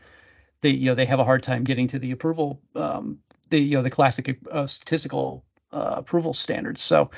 they 0.61 0.71
you 0.71 0.87
know 0.87 0.95
they 0.95 1.05
have 1.05 1.19
a 1.19 1.25
hard 1.25 1.43
time 1.43 1.63
getting 1.63 1.87
to 1.87 1.99
the 1.99 2.11
approval 2.11 2.61
um, 2.75 3.19
the 3.49 3.59
you 3.59 3.77
know 3.77 3.83
the 3.83 3.89
classic 3.89 4.39
uh, 4.51 4.67
statistical 4.67 5.43
uh, 5.71 5.95
approval 5.97 6.33
standards. 6.33 6.81
So, 6.81 7.11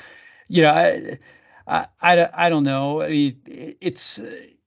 you 0.48 0.62
know. 0.62 0.70
I, 0.70 1.18
I, 1.66 1.86
I, 2.00 2.28
I 2.32 2.48
don't 2.50 2.64
know. 2.64 3.02
I 3.02 3.08
mean, 3.08 3.40
it's 3.80 4.20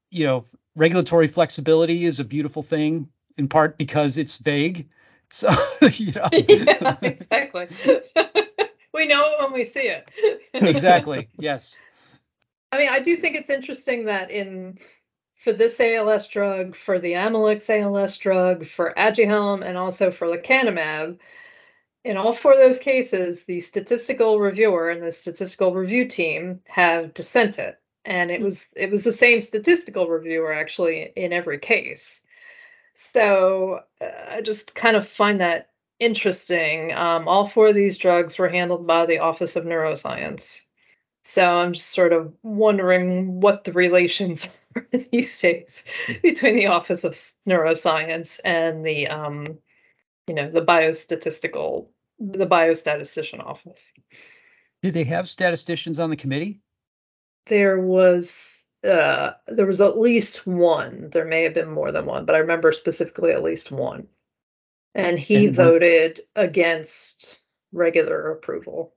you 0.10 0.26
know, 0.26 0.46
regulatory 0.76 1.28
flexibility 1.28 2.06
is 2.06 2.20
a 2.20 2.24
beautiful 2.24 2.62
thing 2.62 3.10
in 3.38 3.48
part 3.48 3.78
because 3.78 4.18
it's 4.18 4.38
vague. 4.38 4.88
So, 5.30 5.50
you 5.82 6.14
know. 6.14 6.30
yeah, 6.32 6.98
exactly. 7.02 7.68
we 8.94 9.08
know 9.08 9.26
it 9.28 9.42
when 9.42 9.54
we 9.54 9.66
see 9.66 9.88
it. 9.88 10.10
exactly. 10.54 11.28
Yes. 11.38 11.78
I 12.72 12.78
mean, 12.78 12.90
I 12.90 13.00
do 13.00 13.16
think 13.18 13.36
it's 13.36 13.50
interesting 13.50 14.06
that 14.06 14.32
in 14.32 14.80
for 15.44 15.54
this 15.54 15.80
ALS 15.80 16.28
drug, 16.28 16.76
for 16.76 16.98
the 16.98 17.14
Amylyx 17.14 17.70
ALS 17.70 18.18
drug, 18.18 18.66
for 18.66 18.94
Aduhelm, 18.98 19.64
and 19.66 19.78
also 19.78 20.12
for 20.12 20.28
lecanemab. 20.28 21.20
In 22.06 22.18
all 22.18 22.34
four 22.34 22.54
of 22.54 22.60
those 22.60 22.78
cases, 22.78 23.42
the 23.48 23.62
statistical 23.62 24.40
reviewer 24.40 24.92
and 24.92 25.02
the 25.02 25.12
statistical 25.12 25.74
review 25.74 26.08
team 26.08 26.62
have 26.66 27.16
dissented, 27.16 27.78
and 28.06 28.30
it 28.30 28.42
was 28.42 28.68
it 28.76 28.92
was 28.92 29.04
the 29.04 29.12
same 29.12 29.42
statistical 29.42 30.08
reviewer 30.08 30.54
actually 30.54 31.12
in 31.16 31.34
every 31.34 31.58
case. 31.58 32.22
So 32.94 33.82
uh, 34.00 34.06
I 34.30 34.42
just 34.42 34.76
kind 34.76 34.96
of 34.96 35.08
find 35.08 35.42
that 35.42 35.70
interesting. 36.00 36.94
Um, 36.94 37.28
all 37.28 37.48
four 37.48 37.70
of 37.70 37.76
these 37.76 37.98
drugs 37.98 38.38
were 38.38 38.50
handled 38.50 38.86
by 38.86 39.08
the 39.08 39.20
Office 39.20 39.56
of 39.56 39.66
Neuroscience. 39.66 40.62
So 41.24 41.44
I'm 41.44 41.74
just 41.74 41.90
sort 41.90 42.14
of 42.14 42.34
wondering 42.44 43.42
what 43.42 43.64
the 43.64 43.74
relations 43.74 44.48
are 44.76 44.88
these 45.12 45.40
days 45.42 45.84
between 46.22 46.56
the 46.56 46.68
Office 46.68 47.04
of 47.04 47.20
Neuroscience 47.48 48.40
and 48.44 48.86
the, 48.86 49.08
um, 49.08 49.58
you 50.28 50.36
know, 50.36 50.52
the 50.52 50.62
biostatistical, 50.62 51.88
the 52.20 52.46
biostatistician 52.46 53.40
office. 53.40 53.82
Did 54.82 54.94
they 54.94 55.04
have 55.06 55.28
statisticians 55.28 56.00
on 56.00 56.10
the 56.10 56.16
committee? 56.16 56.62
There 57.48 57.80
was 57.80 58.66
uh, 58.86 59.32
there 59.48 59.66
was 59.66 59.82
at 59.82 60.00
least 60.00 60.46
one. 60.46 61.10
There 61.12 61.26
may 61.26 61.44
have 61.44 61.54
been 61.54 61.72
more 61.72 61.92
than 61.92 62.06
one, 62.06 62.26
but 62.26 62.36
I 62.36 62.40
remember 62.40 62.72
specifically 62.72 63.32
at 63.32 63.44
least 63.44 63.72
one. 63.72 64.08
And 64.94 65.20
he 65.20 65.48
and 65.48 65.56
voted 65.56 66.22
against 66.36 67.40
regular 67.74 68.32
approval. 68.32 68.94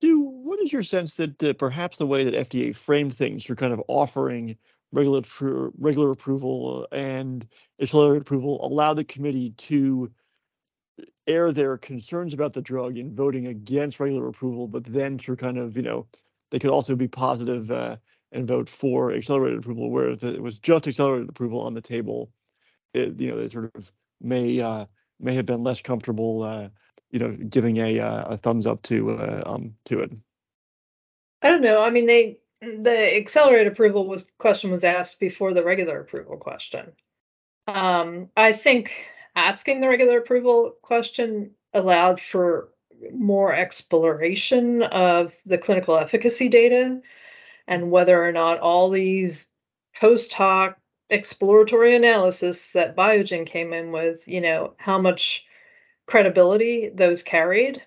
Do 0.00 0.20
what 0.20 0.60
is 0.60 0.72
your 0.72 0.82
sense 0.82 1.14
that 1.14 1.42
uh, 1.42 1.52
perhaps 1.54 1.98
the 1.98 2.06
way 2.06 2.24
that 2.24 2.50
FDA 2.50 2.74
framed 2.74 3.16
things 3.16 3.44
for 3.44 3.54
kind 3.54 3.72
of 3.72 3.82
offering 3.88 4.56
regular 4.92 5.22
regular 5.78 6.10
approval 6.10 6.86
and 6.90 7.46
accelerated 7.80 8.22
approval 8.22 8.64
allowed 8.66 8.94
the 8.94 9.04
committee 9.04 9.50
to 9.50 10.10
air 11.30 11.52
their 11.52 11.78
concerns 11.78 12.34
about 12.34 12.52
the 12.52 12.62
drug 12.62 12.98
in 12.98 13.14
voting 13.14 13.46
against 13.46 14.00
regular 14.00 14.28
approval, 14.28 14.68
but 14.68 14.84
then 14.84 15.18
through 15.18 15.36
kind 15.36 15.58
of 15.58 15.76
you 15.76 15.82
know 15.82 16.06
they 16.50 16.58
could 16.58 16.70
also 16.70 16.96
be 16.96 17.08
positive 17.08 17.70
uh, 17.70 17.96
and 18.32 18.46
vote 18.46 18.68
for 18.68 19.12
accelerated 19.12 19.58
approval, 19.58 19.90
whereas 19.90 20.22
it 20.22 20.42
was 20.42 20.58
just 20.58 20.86
accelerated 20.86 21.28
approval 21.28 21.60
on 21.60 21.74
the 21.74 21.80
table. 21.80 22.30
It, 22.92 23.20
you 23.20 23.30
know, 23.30 23.36
they 23.36 23.48
sort 23.48 23.70
of 23.74 23.90
may 24.20 24.60
uh, 24.60 24.86
may 25.18 25.34
have 25.34 25.46
been 25.46 25.62
less 25.62 25.80
comfortable, 25.80 26.42
uh, 26.42 26.68
you 27.10 27.18
know, 27.18 27.30
giving 27.30 27.78
a 27.78 28.00
uh, 28.00 28.34
a 28.34 28.36
thumbs 28.36 28.66
up 28.66 28.82
to 28.82 29.10
uh, 29.12 29.42
um 29.46 29.74
to 29.86 30.00
it. 30.00 30.12
I 31.42 31.48
don't 31.48 31.62
know. 31.62 31.82
I 31.82 31.90
mean, 31.90 32.06
they 32.06 32.38
the 32.60 33.16
accelerated 33.16 33.72
approval 33.72 34.06
was 34.06 34.26
question 34.38 34.70
was 34.70 34.84
asked 34.84 35.18
before 35.18 35.54
the 35.54 35.64
regular 35.64 36.00
approval 36.00 36.36
question. 36.36 36.92
Um, 37.66 38.28
I 38.36 38.52
think 38.52 38.92
asking 39.34 39.80
the 39.80 39.88
regular 39.88 40.18
approval 40.18 40.74
question 40.82 41.52
allowed 41.72 42.20
for 42.20 42.68
more 43.12 43.54
exploration 43.54 44.82
of 44.82 45.34
the 45.46 45.58
clinical 45.58 45.96
efficacy 45.96 46.48
data 46.48 47.00
and 47.66 47.90
whether 47.90 48.24
or 48.24 48.32
not 48.32 48.60
all 48.60 48.90
these 48.90 49.46
post 49.98 50.32
hoc 50.32 50.76
exploratory 51.08 51.96
analysis 51.96 52.66
that 52.74 52.96
Biogen 52.96 53.46
came 53.46 53.72
in 53.72 53.92
with, 53.92 54.26
you 54.26 54.40
know, 54.40 54.74
how 54.78 55.00
much 55.00 55.44
credibility 56.06 56.90
those 56.92 57.22
carried. 57.22 57.82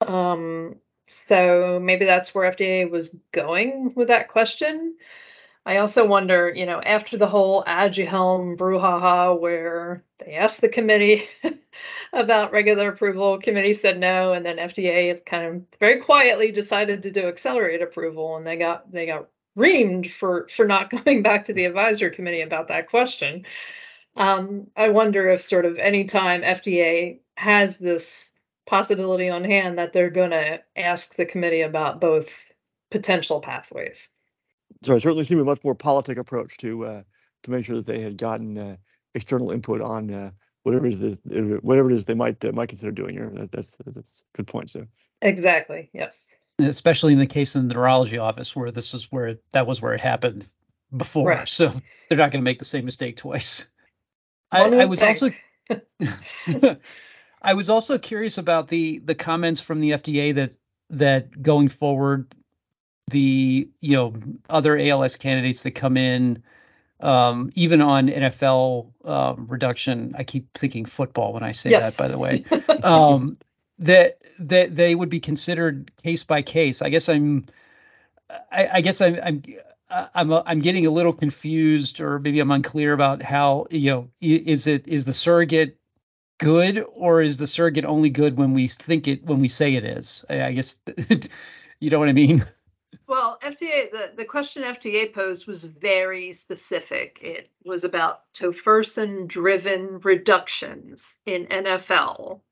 Um, 0.00 0.76
so 1.06 1.80
maybe 1.82 2.04
that's 2.04 2.34
where 2.34 2.52
FDA 2.52 2.88
was 2.88 3.14
going 3.32 3.92
with 3.94 4.08
that 4.08 4.28
question. 4.28 4.96
I 5.66 5.78
also 5.78 6.06
wonder, 6.06 6.52
you 6.54 6.66
know, 6.66 6.80
after 6.80 7.16
the 7.16 7.26
whole 7.26 7.62
Aduhelm 7.64 8.56
brouhaha, 8.56 9.38
where 9.38 10.02
they 10.18 10.34
asked 10.34 10.60
the 10.60 10.68
committee 10.68 11.28
about 12.12 12.52
regular 12.52 12.88
approval, 12.88 13.38
committee 13.38 13.74
said 13.74 13.98
no, 13.98 14.32
and 14.32 14.46
then 14.46 14.56
FDA 14.56 15.24
kind 15.26 15.46
of 15.46 15.62
very 15.78 16.00
quietly 16.00 16.52
decided 16.52 17.02
to 17.02 17.10
do 17.10 17.28
accelerated 17.28 17.82
approval, 17.82 18.36
and 18.36 18.46
they 18.46 18.56
got 18.56 18.90
they 18.90 19.06
got 19.06 19.28
reamed 19.56 20.12
for 20.12 20.48
for 20.56 20.66
not 20.66 20.90
going 21.04 21.22
back 21.22 21.44
to 21.46 21.52
the 21.52 21.66
advisory 21.66 22.12
committee 22.12 22.42
about 22.42 22.68
that 22.68 22.88
question. 22.88 23.44
Um, 24.16 24.68
I 24.76 24.88
wonder 24.88 25.28
if 25.28 25.42
sort 25.42 25.64
of 25.64 25.78
anytime 25.78 26.42
FDA 26.42 27.20
has 27.36 27.76
this 27.76 28.30
possibility 28.66 29.28
on 29.28 29.44
hand 29.44 29.78
that 29.78 29.92
they're 29.92 30.10
going 30.10 30.30
to 30.30 30.60
ask 30.76 31.14
the 31.14 31.24
committee 31.24 31.62
about 31.62 32.00
both 32.00 32.28
potential 32.90 33.40
pathways 33.40 34.08
so 34.82 34.94
it 34.94 35.02
certainly 35.02 35.24
seemed 35.24 35.40
a 35.40 35.44
much 35.44 35.62
more 35.64 35.74
politic 35.74 36.18
approach 36.18 36.56
to 36.58 36.84
uh, 36.84 37.02
to 37.44 37.50
make 37.50 37.64
sure 37.64 37.76
that 37.76 37.86
they 37.86 38.00
had 38.00 38.16
gotten 38.16 38.58
uh, 38.58 38.76
external 39.14 39.50
input 39.50 39.80
on 39.80 40.10
uh, 40.10 40.30
whatever 40.62 40.86
it 40.86 40.94
is 40.94 41.00
that, 41.00 41.62
whatever 41.62 41.90
it 41.90 41.94
is 41.94 42.04
they 42.04 42.14
might 42.14 42.44
uh, 42.44 42.52
might 42.52 42.68
consider 42.68 42.92
doing 42.92 43.14
here. 43.14 43.30
That, 43.30 43.52
that's 43.52 43.76
that's 43.84 44.24
a 44.34 44.36
good 44.36 44.46
point. 44.46 44.70
So 44.70 44.86
exactly, 45.20 45.90
yes. 45.92 46.18
Especially 46.60 47.12
in 47.12 47.20
the 47.20 47.26
case 47.26 47.54
of 47.54 47.68
the 47.68 47.74
neurology 47.74 48.18
office, 48.18 48.54
where 48.54 48.72
this 48.72 48.92
is 48.92 49.06
where 49.12 49.28
it, 49.28 49.44
that 49.52 49.66
was 49.66 49.80
where 49.80 49.94
it 49.94 50.00
happened 50.00 50.44
before, 50.94 51.28
right. 51.28 51.48
so 51.48 51.72
they're 52.08 52.18
not 52.18 52.32
going 52.32 52.42
to 52.42 52.44
make 52.44 52.58
the 52.58 52.64
same 52.64 52.84
mistake 52.84 53.16
twice. 53.16 53.68
I, 54.50 54.62
I 54.62 54.84
was 54.86 55.02
also 55.02 55.30
I 57.42 57.54
was 57.54 57.70
also 57.70 57.98
curious 57.98 58.38
about 58.38 58.68
the 58.68 58.98
the 58.98 59.14
comments 59.14 59.60
from 59.60 59.80
the 59.80 59.90
FDA 59.90 60.34
that 60.34 60.52
that 60.90 61.42
going 61.42 61.68
forward 61.68 62.34
the 63.08 63.68
you 63.80 63.96
know 63.96 64.14
other 64.48 64.78
ALS 64.78 65.16
candidates 65.16 65.62
that 65.64 65.72
come 65.72 65.96
in, 65.96 66.42
um, 67.00 67.50
even 67.54 67.80
on 67.80 68.08
NFL 68.08 68.92
um, 69.04 69.46
reduction. 69.48 70.14
I 70.16 70.24
keep 70.24 70.52
thinking 70.54 70.84
football 70.84 71.32
when 71.32 71.42
I 71.42 71.52
say 71.52 71.70
yes. 71.70 71.96
that. 71.96 72.02
By 72.02 72.08
the 72.08 72.18
way, 72.18 72.44
um, 72.82 73.38
that 73.80 74.18
that 74.40 74.74
they 74.74 74.94
would 74.94 75.08
be 75.08 75.20
considered 75.20 75.90
case 76.02 76.24
by 76.24 76.42
case. 76.42 76.82
I 76.82 76.88
guess 76.88 77.08
I'm. 77.08 77.46
I, 78.52 78.68
I 78.74 78.80
guess 78.80 79.00
I'm. 79.00 79.18
I'm 79.22 79.42
I'm 79.90 80.32
I'm 80.32 80.60
getting 80.60 80.86
a 80.86 80.90
little 80.90 81.12
confused, 81.12 82.00
or 82.00 82.18
maybe 82.18 82.40
I'm 82.40 82.50
unclear 82.50 82.92
about 82.92 83.22
how 83.22 83.66
you 83.70 83.90
know 83.90 84.10
is 84.20 84.66
it 84.66 84.88
is 84.88 85.04
the 85.04 85.14
surrogate 85.14 85.78
good 86.38 86.84
or 86.94 87.20
is 87.20 87.36
the 87.36 87.46
surrogate 87.46 87.84
only 87.84 88.10
good 88.10 88.36
when 88.36 88.54
we 88.54 88.68
think 88.68 89.08
it 89.08 89.24
when 89.24 89.40
we 89.40 89.48
say 89.48 89.74
it 89.74 89.84
is? 89.84 90.24
I, 90.28 90.42
I 90.42 90.52
guess 90.52 90.78
you 91.80 91.90
know 91.90 91.98
what 91.98 92.08
I 92.08 92.12
mean. 92.12 92.46
Well, 93.08 93.38
FDA, 93.42 93.90
the, 93.90 94.12
the 94.14 94.24
question 94.26 94.62
FDA 94.62 95.10
posed 95.10 95.46
was 95.46 95.64
very 95.64 96.30
specific. 96.34 97.18
It 97.22 97.50
was 97.64 97.84
about 97.84 98.30
tofersen 98.34 99.26
driven 99.26 99.98
reductions 100.00 101.16
in 101.24 101.46
NFL 101.46 102.42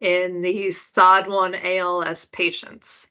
in 0.00 0.42
these 0.42 0.78
SOD1 0.78 1.78
ALS 1.78 2.24
patients. 2.26 3.08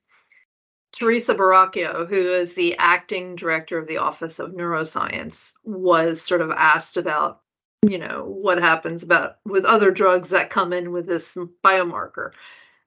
Teresa 0.93 1.35
Buracchio, 1.35 2.07
who 2.07 2.33
is 2.33 2.53
the 2.53 2.77
acting 2.77 3.35
director 3.35 3.77
of 3.77 3.87
the 3.87 3.97
Office 3.97 4.39
of 4.39 4.51
Neuroscience, 4.51 5.51
was 5.65 6.21
sort 6.21 6.39
of 6.39 6.49
asked 6.49 6.95
about, 6.95 7.41
you 7.85 7.97
know, 7.97 8.23
what 8.23 8.57
happens 8.57 9.03
about 9.03 9.35
with 9.45 9.65
other 9.65 9.91
drugs 9.91 10.29
that 10.29 10.49
come 10.49 10.71
in 10.71 10.93
with 10.93 11.05
this 11.05 11.35
biomarker. 11.63 12.31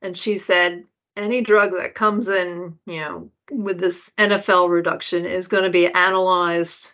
And 0.01 0.17
she 0.17 0.39
said, 0.39 0.85
any 1.17 1.43
drug 1.43 1.73
that 1.73 1.95
comes 1.95 2.29
in, 2.29 2.79
you 2.87 3.01
know, 3.01 3.31
with 3.51 3.79
this 3.79 4.11
NFL 4.19 4.71
reduction 4.71 5.27
is 5.27 5.49
going 5.49 5.65
to 5.65 5.71
be 5.71 5.87
analyzed 5.87 6.93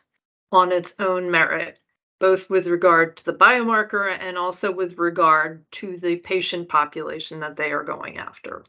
on 0.50 0.72
its 0.72 0.94
own 0.98 1.30
merit, 1.30 1.78
both 2.18 2.50
with 2.50 2.66
regard 2.66 3.18
to 3.18 3.24
the 3.24 3.32
biomarker 3.32 4.10
and 4.10 4.36
also 4.36 4.72
with 4.72 4.98
regard 4.98 5.64
to 5.72 5.96
the 5.98 6.16
patient 6.16 6.68
population 6.68 7.40
that 7.40 7.56
they 7.56 7.70
are 7.70 7.84
going 7.84 8.18
after. 8.18 8.64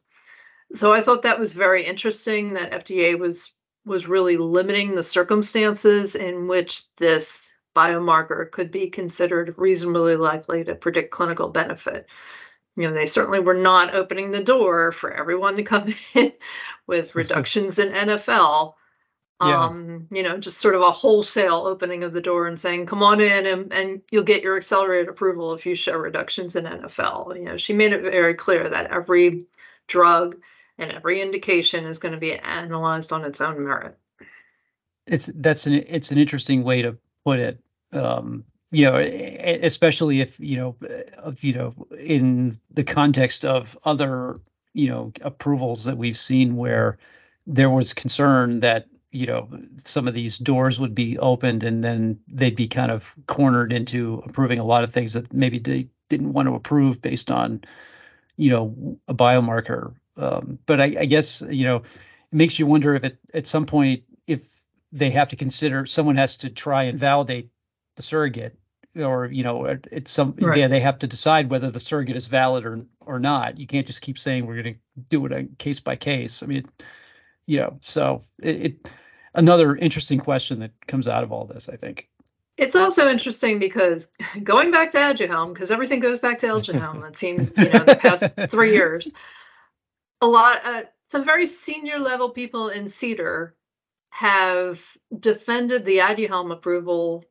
So 0.75 0.93
I 0.93 1.01
thought 1.01 1.23
that 1.23 1.39
was 1.39 1.53
very 1.53 1.85
interesting 1.85 2.53
that 2.53 2.85
FDA 2.85 3.17
was 3.17 3.51
was 3.85 4.07
really 4.07 4.37
limiting 4.37 4.93
the 4.93 5.01
circumstances 5.01 6.13
in 6.13 6.47
which 6.47 6.83
this 6.97 7.53
biomarker 7.75 8.51
could 8.51 8.71
be 8.71 8.89
considered 8.89 9.55
reasonably 9.57 10.15
likely 10.15 10.63
to 10.65 10.75
predict 10.75 11.11
clinical 11.11 11.49
benefit 11.49 12.05
you 12.79 12.87
know, 12.87 12.93
they 12.93 13.05
certainly 13.05 13.41
were 13.41 13.55
not 13.55 13.93
opening 13.93 14.31
the 14.31 14.41
door 14.41 14.93
for 14.93 15.11
everyone 15.11 15.57
to 15.57 15.63
come 15.63 15.93
in 16.13 16.31
with 16.87 17.13
reductions 17.15 17.77
in 17.77 17.89
NFL. 17.89 18.75
Yeah. 19.41 19.65
Um, 19.65 20.07
you 20.11 20.23
know, 20.23 20.37
just 20.37 20.59
sort 20.59 20.75
of 20.75 20.81
a 20.81 20.91
wholesale 20.91 21.65
opening 21.65 22.03
of 22.03 22.13
the 22.13 22.21
door 22.21 22.47
and 22.47 22.59
saying, 22.59 22.85
come 22.85 23.03
on 23.03 23.21
in 23.21 23.45
and, 23.45 23.73
and 23.73 24.01
you'll 24.11 24.23
get 24.23 24.43
your 24.43 24.57
accelerated 24.57 25.09
approval 25.09 25.53
if 25.53 25.65
you 25.65 25.75
show 25.75 25.93
reductions 25.93 26.55
in 26.55 26.63
NFL. 26.63 27.37
You 27.37 27.45
know, 27.45 27.57
she 27.57 27.73
made 27.73 27.91
it 27.91 28.01
very 28.01 28.33
clear 28.33 28.69
that 28.69 28.91
every 28.91 29.45
drug 29.87 30.37
and 30.77 30.91
every 30.91 31.21
indication 31.21 31.85
is 31.85 31.99
going 31.99 32.13
to 32.13 32.19
be 32.19 32.33
analyzed 32.33 33.11
on 33.11 33.25
its 33.25 33.41
own 33.41 33.63
merit. 33.63 33.97
It's 35.05 35.29
that's 35.33 35.67
an 35.67 35.73
it's 35.73 36.11
an 36.11 36.17
interesting 36.17 36.63
way 36.63 36.81
to 36.83 36.97
put 37.25 37.39
it. 37.39 37.59
Um, 37.91 38.45
you 38.71 38.85
know 38.85 38.97
especially 38.97 40.21
if 40.21 40.39
you 40.39 40.57
know 40.57 40.75
of 41.17 41.43
you 41.43 41.53
know 41.53 41.73
in 41.97 42.59
the 42.71 42.83
context 42.83 43.45
of 43.45 43.77
other 43.83 44.35
you 44.73 44.87
know 44.87 45.11
approvals 45.21 45.85
that 45.85 45.97
we've 45.97 46.17
seen 46.17 46.55
where 46.55 46.97
there 47.47 47.69
was 47.69 47.93
concern 47.93 48.59
that 48.59 48.87
you 49.11 49.25
know 49.25 49.49
some 49.77 50.07
of 50.07 50.13
these 50.13 50.37
doors 50.37 50.79
would 50.79 50.93
be 50.93 51.17
opened 51.17 51.63
and 51.63 51.83
then 51.83 52.19
they'd 52.27 52.55
be 52.55 52.67
kind 52.67 52.91
of 52.91 53.15
cornered 53.27 53.73
into 53.73 54.21
approving 54.25 54.59
a 54.59 54.65
lot 54.65 54.83
of 54.83 54.91
things 54.91 55.13
that 55.13 55.33
maybe 55.33 55.59
they 55.59 55.87
didn't 56.09 56.33
want 56.33 56.47
to 56.47 56.55
approve 56.55 57.01
based 57.01 57.31
on 57.31 57.61
you 58.37 58.51
know 58.51 58.99
a 59.07 59.13
biomarker. 59.13 59.93
Um, 60.15 60.59
but 60.65 60.81
I, 60.81 60.95
I, 60.99 61.05
guess 61.05 61.41
you 61.41 61.65
know 61.65 61.77
it 61.77 61.83
makes 62.31 62.59
you 62.59 62.67
wonder 62.67 62.93
if 62.95 63.03
it, 63.03 63.17
at 63.33 63.47
some 63.47 63.65
point 63.65 64.03
if 64.27 64.45
they 64.91 65.11
have 65.11 65.29
to 65.29 65.35
consider 65.35 65.85
someone 65.85 66.17
has 66.17 66.37
to 66.37 66.49
try 66.49 66.83
and 66.83 66.99
validate 66.99 67.49
the 67.99 68.03
surrogate 68.03 68.57
or 68.95 69.25
you 69.25 69.43
know 69.43 69.65
it's 69.91 70.09
some 70.09 70.35
right. 70.39 70.57
yeah 70.57 70.67
they 70.69 70.79
have 70.79 70.99
to 70.99 71.07
decide 71.07 71.49
whether 71.49 71.69
the 71.69 71.81
surrogate 71.81 72.15
is 72.15 72.29
valid 72.29 72.65
or 72.65 72.85
or 73.05 73.19
not. 73.19 73.59
You 73.59 73.67
can't 73.67 73.85
just 73.85 74.01
keep 74.01 74.17
saying 74.17 74.45
we're 74.45 74.61
going 74.61 74.75
to 74.75 74.79
do 75.09 75.25
it 75.25 75.33
on 75.33 75.49
case 75.57 75.81
by 75.81 75.97
case. 75.97 76.41
I 76.41 76.45
mean 76.45 76.69
you 77.45 77.59
know 77.59 77.77
so 77.81 78.23
it, 78.41 78.61
it 78.61 78.91
another 79.35 79.75
interesting 79.75 80.19
question 80.19 80.61
that 80.61 80.71
comes 80.87 81.09
out 81.09 81.23
of 81.25 81.33
all 81.33 81.45
this 81.45 81.67
i 81.67 81.75
think. 81.75 82.07
It's 82.55 82.75
also 82.75 83.09
interesting 83.09 83.59
because 83.59 84.07
going 84.43 84.71
back 84.71 84.91
to 84.93 84.97
Aduhelm, 84.97 85.53
because 85.53 85.71
everything 85.71 85.99
goes 85.99 86.21
back 86.21 86.39
to 86.39 86.47
Aduhelm, 86.47 87.07
it 87.07 87.17
seems, 87.17 87.51
you 87.57 87.69
know, 87.69 87.83
the 87.83 87.95
past 87.95 88.25
three 88.51 88.73
years, 88.73 89.09
a 90.21 90.27
lot, 90.27 90.59
uh, 90.65 90.83
some 91.09 91.23
very 91.23 91.47
senior 91.47 91.99
level 91.99 92.31
people 92.31 92.69
in 92.69 92.85
CDER 92.85 93.51
have 94.09 94.79
defended 95.17 95.85
the 95.85 95.99
Aduhelm 95.99 96.51
approval 96.51 97.23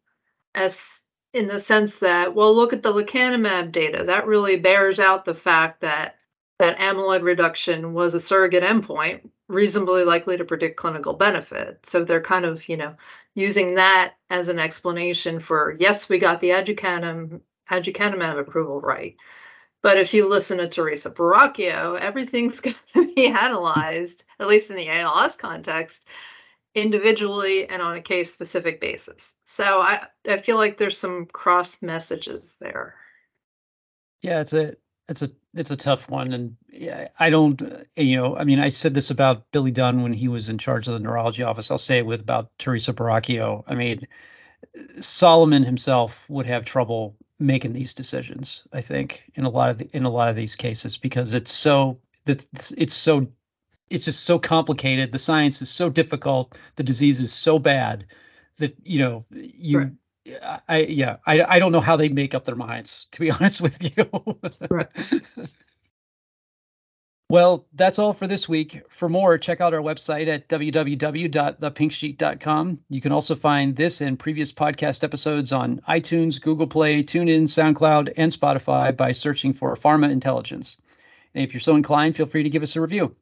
as 0.58 1.00
in 1.32 1.46
the 1.46 1.58
sense 1.58 1.96
that, 1.96 2.34
well, 2.34 2.54
look 2.54 2.72
at 2.72 2.82
the 2.82 2.92
lecanemab 2.92 3.70
data. 3.70 4.04
That 4.04 4.26
really 4.26 4.58
bears 4.58 4.98
out 4.98 5.24
the 5.24 5.34
fact 5.34 5.82
that 5.82 6.16
that 6.58 6.78
amyloid 6.78 7.22
reduction 7.22 7.94
was 7.94 8.14
a 8.14 8.20
surrogate 8.20 8.64
endpoint, 8.64 9.28
reasonably 9.46 10.04
likely 10.04 10.36
to 10.36 10.44
predict 10.44 10.76
clinical 10.76 11.12
benefit. 11.12 11.78
So 11.86 12.02
they're 12.02 12.20
kind 12.20 12.44
of, 12.44 12.68
you 12.68 12.76
know, 12.76 12.96
using 13.34 13.76
that 13.76 14.14
as 14.28 14.48
an 14.48 14.58
explanation 14.58 15.38
for 15.38 15.76
yes, 15.78 16.08
we 16.08 16.18
got 16.18 16.40
the 16.40 16.50
aducanum 16.50 17.40
aducanumab 17.70 18.40
approval 18.40 18.80
right. 18.80 19.16
But 19.80 19.98
if 19.98 20.12
you 20.12 20.28
listen 20.28 20.58
to 20.58 20.68
Teresa 20.68 21.10
Buracchio, 21.10 22.00
everything's 22.00 22.60
going 22.62 22.74
to 22.94 23.14
be 23.14 23.28
analyzed, 23.28 24.24
at 24.40 24.48
least 24.48 24.70
in 24.70 24.76
the 24.76 24.88
ALS 24.88 25.36
context, 25.36 26.04
individually 26.80 27.68
and 27.68 27.82
on 27.82 27.96
a 27.96 28.02
case 28.02 28.32
specific 28.32 28.80
basis. 28.80 29.34
So 29.44 29.64
I, 29.64 30.06
I 30.28 30.38
feel 30.38 30.56
like 30.56 30.78
there's 30.78 30.98
some 30.98 31.26
cross 31.26 31.82
messages 31.82 32.54
there. 32.60 32.94
Yeah, 34.22 34.40
it's 34.40 34.52
a 34.52 34.76
it's 35.08 35.22
a 35.22 35.30
it's 35.54 35.70
a 35.70 35.76
tough 35.76 36.10
one, 36.10 36.32
and 36.32 36.56
yeah, 36.70 37.08
I 37.18 37.30
don't 37.30 37.60
uh, 37.60 37.84
you 37.96 38.16
know 38.16 38.36
I 38.36 38.44
mean 38.44 38.58
I 38.58 38.68
said 38.68 38.94
this 38.94 39.10
about 39.10 39.50
Billy 39.52 39.70
Dunn 39.70 40.02
when 40.02 40.12
he 40.12 40.28
was 40.28 40.48
in 40.48 40.58
charge 40.58 40.86
of 40.88 40.94
the 40.94 41.00
neurology 41.00 41.42
office. 41.42 41.70
I'll 41.70 41.78
say 41.78 41.98
it 41.98 42.06
with 42.06 42.20
about 42.20 42.50
Teresa 42.58 42.92
Buracchio. 42.92 43.64
I 43.66 43.74
mean 43.74 44.06
Solomon 45.00 45.64
himself 45.64 46.28
would 46.28 46.46
have 46.46 46.64
trouble 46.64 47.16
making 47.38 47.72
these 47.72 47.94
decisions. 47.94 48.64
I 48.72 48.80
think 48.80 49.22
in 49.34 49.44
a 49.44 49.50
lot 49.50 49.70
of 49.70 49.78
the, 49.78 49.88
in 49.92 50.04
a 50.04 50.10
lot 50.10 50.30
of 50.30 50.36
these 50.36 50.56
cases 50.56 50.96
because 50.96 51.34
it's 51.34 51.52
so 51.52 52.00
it's, 52.26 52.72
it's 52.72 52.94
so 52.94 53.28
it's 53.90 54.06
just 54.06 54.24
so 54.24 54.38
complicated. 54.38 55.12
The 55.12 55.18
science 55.18 55.60
is 55.62 55.70
so 55.70 55.90
difficult. 55.90 56.58
The 56.76 56.82
disease 56.82 57.20
is 57.20 57.32
so 57.32 57.58
bad 57.58 58.06
that 58.58 58.76
you 58.84 59.00
know 59.00 59.24
you. 59.30 59.78
Right. 59.78 59.92
I 60.68 60.80
yeah 60.80 61.16
I 61.26 61.42
I 61.42 61.58
don't 61.58 61.72
know 61.72 61.80
how 61.80 61.96
they 61.96 62.10
make 62.10 62.34
up 62.34 62.44
their 62.44 62.54
minds 62.54 63.06
to 63.12 63.20
be 63.20 63.30
honest 63.30 63.60
with 63.60 63.82
you. 63.82 64.10
right. 64.70 64.88
Well, 67.30 67.66
that's 67.74 67.98
all 67.98 68.14
for 68.14 68.26
this 68.26 68.48
week. 68.48 68.84
For 68.88 69.06
more, 69.06 69.36
check 69.36 69.60
out 69.60 69.74
our 69.74 69.82
website 69.82 70.28
at 70.28 70.48
www.thepinksheet.com. 70.48 72.80
You 72.88 73.00
can 73.02 73.12
also 73.12 73.34
find 73.34 73.76
this 73.76 74.00
and 74.00 74.18
previous 74.18 74.54
podcast 74.54 75.04
episodes 75.04 75.52
on 75.52 75.82
iTunes, 75.86 76.40
Google 76.40 76.66
Play, 76.66 77.02
TuneIn, 77.02 77.42
SoundCloud, 77.42 78.14
and 78.16 78.32
Spotify 78.32 78.96
by 78.96 79.12
searching 79.12 79.52
for 79.52 79.76
Pharma 79.76 80.10
Intelligence. 80.10 80.78
And 81.34 81.44
if 81.44 81.52
you're 81.52 81.60
so 81.60 81.76
inclined, 81.76 82.16
feel 82.16 82.24
free 82.24 82.44
to 82.44 82.50
give 82.50 82.62
us 82.62 82.76
a 82.76 82.80
review. 82.80 83.14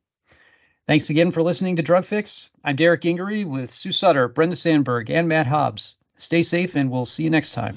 Thanks 0.87 1.11
again 1.11 1.33
for 1.33 1.43
listening 1.43 1.77
to 1.77 1.83
Drug 1.83 2.05
Fix. 2.05 2.49
I'm 2.63 2.77
Derrick 2.77 3.03
Gingery 3.03 3.45
with 3.45 3.73
Sue 3.73 3.91
Sutter, 3.91 4.29
Brenda 4.29 4.55
Sandburg, 4.55 5.11
and 5.11 5.27
Matt 5.27 5.49
Hobbs. 5.49 5.97
Stay 6.15 6.45
safe, 6.45 6.77
and 6.77 6.93
we'll 6.93 7.07
see 7.07 7.25
you 7.25 7.31
next 7.31 7.53
time. 7.53 7.75